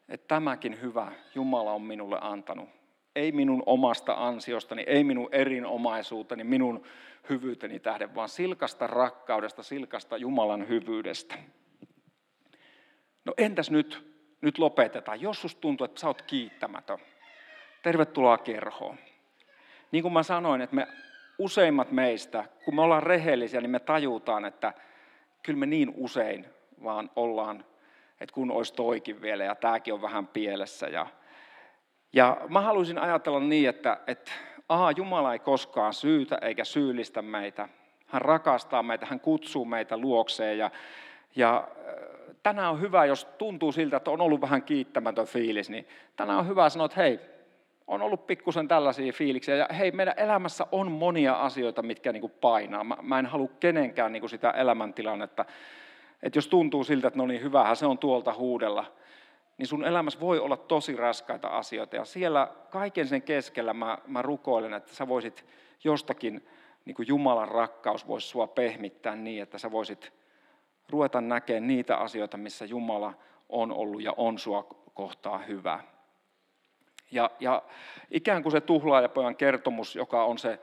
että 0.08 0.28
tämäkin 0.28 0.80
hyvä 0.80 1.12
Jumala 1.34 1.72
on 1.72 1.82
minulle 1.82 2.18
antanut. 2.20 2.68
Ei 3.16 3.32
minun 3.32 3.62
omasta 3.66 4.14
ansiostani, 4.26 4.84
ei 4.86 5.04
minun 5.04 5.28
erinomaisuuteni, 5.32 6.44
minun 6.44 6.82
hyvyyteni 7.28 7.80
tähden, 7.80 8.14
vaan 8.14 8.28
silkasta 8.28 8.86
rakkaudesta, 8.86 9.62
silkasta 9.62 10.16
Jumalan 10.16 10.68
hyvyydestä. 10.68 11.34
No 13.24 13.34
entäs 13.38 13.70
nyt, 13.70 14.14
nyt 14.40 14.58
lopetetaan. 14.58 15.20
Jos 15.20 15.42
susta 15.42 15.60
tuntuu, 15.60 15.84
että 15.84 16.00
sä 16.00 16.06
oot 16.06 16.22
kiittämätön, 16.22 16.98
tervetuloa 17.82 18.38
kerhoon. 18.38 18.96
Niin 19.92 20.02
kuin 20.02 20.12
mä 20.12 20.22
sanoin, 20.22 20.60
että 20.60 20.76
me 20.76 20.86
useimmat 21.38 21.90
meistä, 21.90 22.44
kun 22.64 22.74
me 22.74 22.82
ollaan 22.82 23.02
rehellisiä, 23.02 23.60
niin 23.60 23.70
me 23.70 23.80
tajutaan, 23.80 24.44
että 24.44 24.72
kyllä 25.42 25.58
me 25.58 25.66
niin 25.66 25.92
usein 25.96 26.57
vaan 26.84 27.10
ollaan, 27.16 27.64
että 28.20 28.34
kun 28.34 28.50
olisi 28.50 28.74
toikin 28.74 29.20
vielä 29.20 29.44
ja 29.44 29.54
tämäkin 29.54 29.94
on 29.94 30.02
vähän 30.02 30.26
pielessä 30.26 30.86
ja, 30.86 31.06
Ja 32.12 32.36
mä 32.48 32.60
haluaisin 32.60 32.98
ajatella 32.98 33.40
niin, 33.40 33.68
että, 33.68 34.00
että 34.06 34.32
aha, 34.68 34.90
Jumala 34.90 35.32
ei 35.32 35.38
koskaan 35.38 35.94
syytä 35.94 36.38
eikä 36.42 36.64
syyllistä 36.64 37.22
meitä. 37.22 37.68
Hän 38.06 38.22
rakastaa 38.22 38.82
meitä, 38.82 39.06
hän 39.06 39.20
kutsuu 39.20 39.64
meitä 39.64 39.96
luokseen 39.96 40.58
ja, 40.58 40.70
ja 41.36 41.68
äh, 41.68 42.34
tänään 42.42 42.70
on 42.70 42.80
hyvä, 42.80 43.04
jos 43.04 43.24
tuntuu 43.24 43.72
siltä, 43.72 43.96
että 43.96 44.10
on 44.10 44.20
ollut 44.20 44.40
vähän 44.40 44.62
kiittämätön 44.62 45.26
fiilis, 45.26 45.70
niin 45.70 45.88
tänään 46.16 46.38
on 46.38 46.48
hyvä 46.48 46.68
sanoa, 46.68 46.84
että 46.86 47.00
hei, 47.00 47.20
on 47.86 48.02
ollut 48.02 48.26
pikkusen 48.26 48.68
tällaisia 48.68 49.12
fiiliksiä. 49.12 49.56
Ja 49.56 49.68
hei, 49.78 49.90
meidän 49.90 50.14
elämässä 50.16 50.66
on 50.72 50.92
monia 50.92 51.32
asioita, 51.32 51.82
mitkä 51.82 52.12
niin 52.12 52.20
kuin 52.20 52.32
painaa. 52.40 52.84
Mä, 52.84 52.96
mä 53.02 53.18
en 53.18 53.26
halua 53.26 53.48
kenenkään 53.60 54.12
niin 54.12 54.20
kuin 54.20 54.30
sitä 54.30 54.50
elämäntilannetta, 54.50 55.44
että 56.22 56.38
jos 56.38 56.48
tuntuu 56.48 56.84
siltä, 56.84 57.08
että 57.08 57.18
no 57.18 57.26
niin, 57.26 57.42
hyvähän 57.42 57.76
se 57.76 57.86
on 57.86 57.98
tuolta 57.98 58.34
huudella, 58.34 58.92
niin 59.58 59.66
sun 59.66 59.84
elämässä 59.84 60.20
voi 60.20 60.38
olla 60.38 60.56
tosi 60.56 60.96
raskaita 60.96 61.48
asioita. 61.48 61.96
Ja 61.96 62.04
siellä 62.04 62.48
kaiken 62.70 63.08
sen 63.08 63.22
keskellä 63.22 63.74
mä, 63.74 63.98
mä 64.06 64.22
rukoilen, 64.22 64.74
että 64.74 64.94
sä 64.94 65.08
voisit 65.08 65.44
jostakin, 65.84 66.48
niin 66.84 66.94
kuin 66.94 67.08
Jumalan 67.08 67.48
rakkaus 67.48 68.08
voisi 68.08 68.28
sua 68.28 68.46
pehmittää 68.46 69.16
niin, 69.16 69.42
että 69.42 69.58
sä 69.58 69.70
voisit 69.70 70.12
ruveta 70.90 71.20
näkemään 71.20 71.66
niitä 71.66 71.96
asioita, 71.96 72.36
missä 72.36 72.64
Jumala 72.64 73.14
on 73.48 73.72
ollut 73.72 74.02
ja 74.02 74.14
on 74.16 74.38
sua 74.38 74.66
kohtaa 74.94 75.38
hyvä. 75.38 75.80
Ja, 77.10 77.30
ja 77.40 77.62
ikään 78.10 78.42
kuin 78.42 78.52
se 78.52 78.60
tuhlaajapojan 78.60 79.36
kertomus, 79.36 79.96
joka 79.96 80.24
on 80.24 80.38
se 80.38 80.58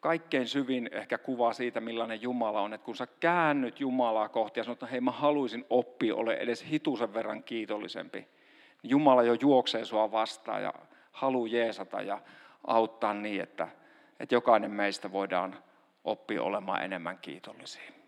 kaikkein 0.00 0.48
syvin 0.48 0.88
ehkä 0.92 1.18
kuva 1.18 1.52
siitä, 1.52 1.80
millainen 1.80 2.22
Jumala 2.22 2.60
on, 2.60 2.74
että 2.74 2.84
kun 2.84 2.96
sä 2.96 3.06
käännyt 3.20 3.80
Jumalaa 3.80 4.28
kohti 4.28 4.60
ja 4.60 4.64
sanot, 4.64 4.76
että 4.76 4.86
hei 4.86 5.00
mä 5.00 5.10
haluaisin 5.10 5.64
oppia, 5.70 6.14
ole 6.14 6.34
edes 6.34 6.64
hitusen 6.70 7.14
verran 7.14 7.44
kiitollisempi, 7.44 8.18
niin 8.82 8.90
Jumala 8.90 9.22
jo 9.22 9.34
juoksee 9.34 9.84
sua 9.84 10.12
vastaan 10.12 10.62
ja 10.62 10.74
haluaa 11.12 11.48
jeesata 11.48 12.02
ja 12.02 12.20
auttaa 12.66 13.14
niin, 13.14 13.42
että, 13.42 13.68
että 14.20 14.34
jokainen 14.34 14.70
meistä 14.70 15.12
voidaan 15.12 15.56
oppia 16.04 16.42
olemaan 16.42 16.84
enemmän 16.84 17.18
kiitollisia. 17.18 17.99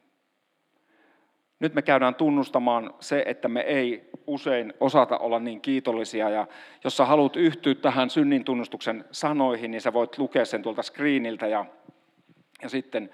Nyt 1.63 1.75
me 1.75 1.83
käydään 1.83 2.15
tunnustamaan 2.15 2.95
se, 3.01 3.25
että 3.27 3.49
me 3.49 3.61
ei 3.61 4.11
usein 4.27 4.75
osata 4.81 5.19
olla 5.19 5.39
niin 5.39 5.61
kiitollisia. 5.61 6.31
Ja 6.31 6.47
jos 6.85 6.97
sä 6.97 7.05
haluat 7.05 7.37
yhtyä 7.37 7.75
tähän 7.75 8.11
synnin 8.11 8.45
tunnustuksen 8.45 9.05
sanoihin, 9.13 9.71
niin 9.71 9.81
sä 9.81 9.93
voit 9.93 10.19
lukea 10.19 10.45
sen 10.45 10.63
tuolta 10.63 10.83
screeniltä 10.83 11.47
ja, 11.47 11.67
ja 12.63 12.69
sitten, 12.69 13.11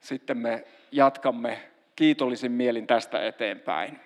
sitten 0.00 0.38
me 0.38 0.64
jatkamme 0.92 1.58
kiitollisin 1.96 2.52
mielin 2.52 2.86
tästä 2.86 3.26
eteenpäin. 3.26 4.00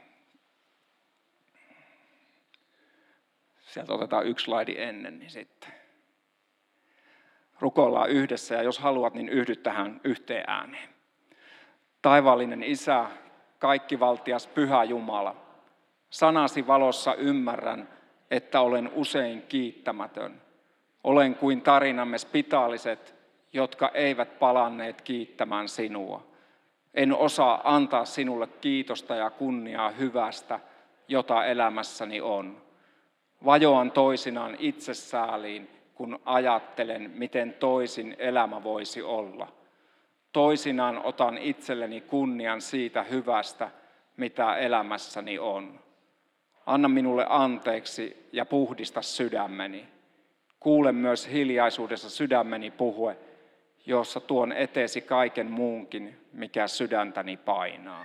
Sieltä 3.60 3.92
otetaan 3.92 4.26
yksi 4.26 4.44
slaidi 4.44 4.74
ennen, 4.78 5.18
niin 5.18 5.30
sitten 5.30 5.70
rukoillaan 7.60 8.10
yhdessä 8.10 8.54
ja 8.54 8.62
jos 8.62 8.78
haluat, 8.78 9.14
niin 9.14 9.28
yhdy 9.28 9.56
tähän 9.56 10.00
yhteen 10.04 10.44
ääneen. 10.46 10.88
Taivaallinen 12.02 12.62
Isä, 12.62 13.06
kaikkivaltias 13.58 14.46
Pyhä 14.46 14.84
Jumala, 14.84 15.36
sanasi 16.10 16.66
valossa 16.66 17.14
ymmärrän, 17.14 17.88
että 18.30 18.60
olen 18.60 18.90
usein 18.94 19.42
kiittämätön. 19.42 20.42
Olen 21.04 21.34
kuin 21.34 21.62
tarinamme 21.62 22.18
spitaaliset, 22.18 23.14
jotka 23.52 23.90
eivät 23.94 24.38
palanneet 24.38 25.02
kiittämään 25.02 25.68
sinua. 25.68 26.26
En 26.94 27.16
osaa 27.16 27.60
antaa 27.64 28.04
sinulle 28.04 28.46
kiitosta 28.46 29.14
ja 29.14 29.30
kunniaa 29.30 29.90
hyvästä, 29.90 30.60
jota 31.08 31.44
elämässäni 31.44 32.20
on. 32.20 32.62
Vajoan 33.44 33.90
toisinaan 33.90 34.56
itsesääliin, 34.58 35.70
kun 35.94 36.20
ajattelen, 36.24 37.10
miten 37.14 37.52
toisin 37.52 38.16
elämä 38.18 38.62
voisi 38.62 39.02
olla– 39.02 39.48
Toisinaan 40.34 41.04
otan 41.04 41.38
itselleni 41.38 42.00
kunnian 42.00 42.60
siitä 42.60 43.02
hyvästä, 43.02 43.70
mitä 44.16 44.56
elämässäni 44.56 45.38
on. 45.38 45.80
Anna 46.66 46.88
minulle 46.88 47.26
anteeksi 47.28 48.28
ja 48.32 48.46
puhdista 48.46 49.02
sydämeni. 49.02 49.88
Kuule 50.60 50.92
myös 50.92 51.28
hiljaisuudessa 51.28 52.10
sydämeni 52.10 52.70
puhue, 52.70 53.16
jossa 53.86 54.20
tuon 54.20 54.52
eteesi 54.52 55.00
kaiken 55.00 55.50
muunkin, 55.50 56.16
mikä 56.32 56.68
sydäntäni 56.68 57.36
painaa. 57.36 58.04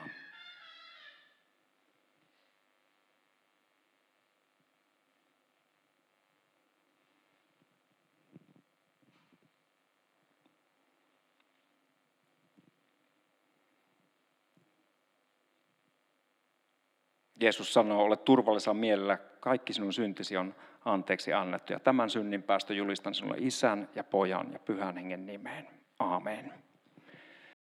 Jeesus 17.39 17.73
sanoo, 17.73 18.03
ole 18.03 18.17
turvallisella 18.17 18.79
mielellä, 18.79 19.17
kaikki 19.39 19.73
sinun 19.73 19.93
syntisi 19.93 20.37
on 20.37 20.55
anteeksi 20.85 21.33
annettu. 21.33 21.73
Ja 21.73 21.79
tämän 21.79 22.09
synnin 22.09 22.43
päästö 22.43 22.73
julistan 22.73 23.15
sinulle 23.15 23.37
isän 23.39 23.89
ja 23.95 24.03
pojan 24.03 24.53
ja 24.53 24.59
pyhän 24.59 24.97
hengen 24.97 25.25
nimeen. 25.25 25.67
Aamen. 25.99 26.53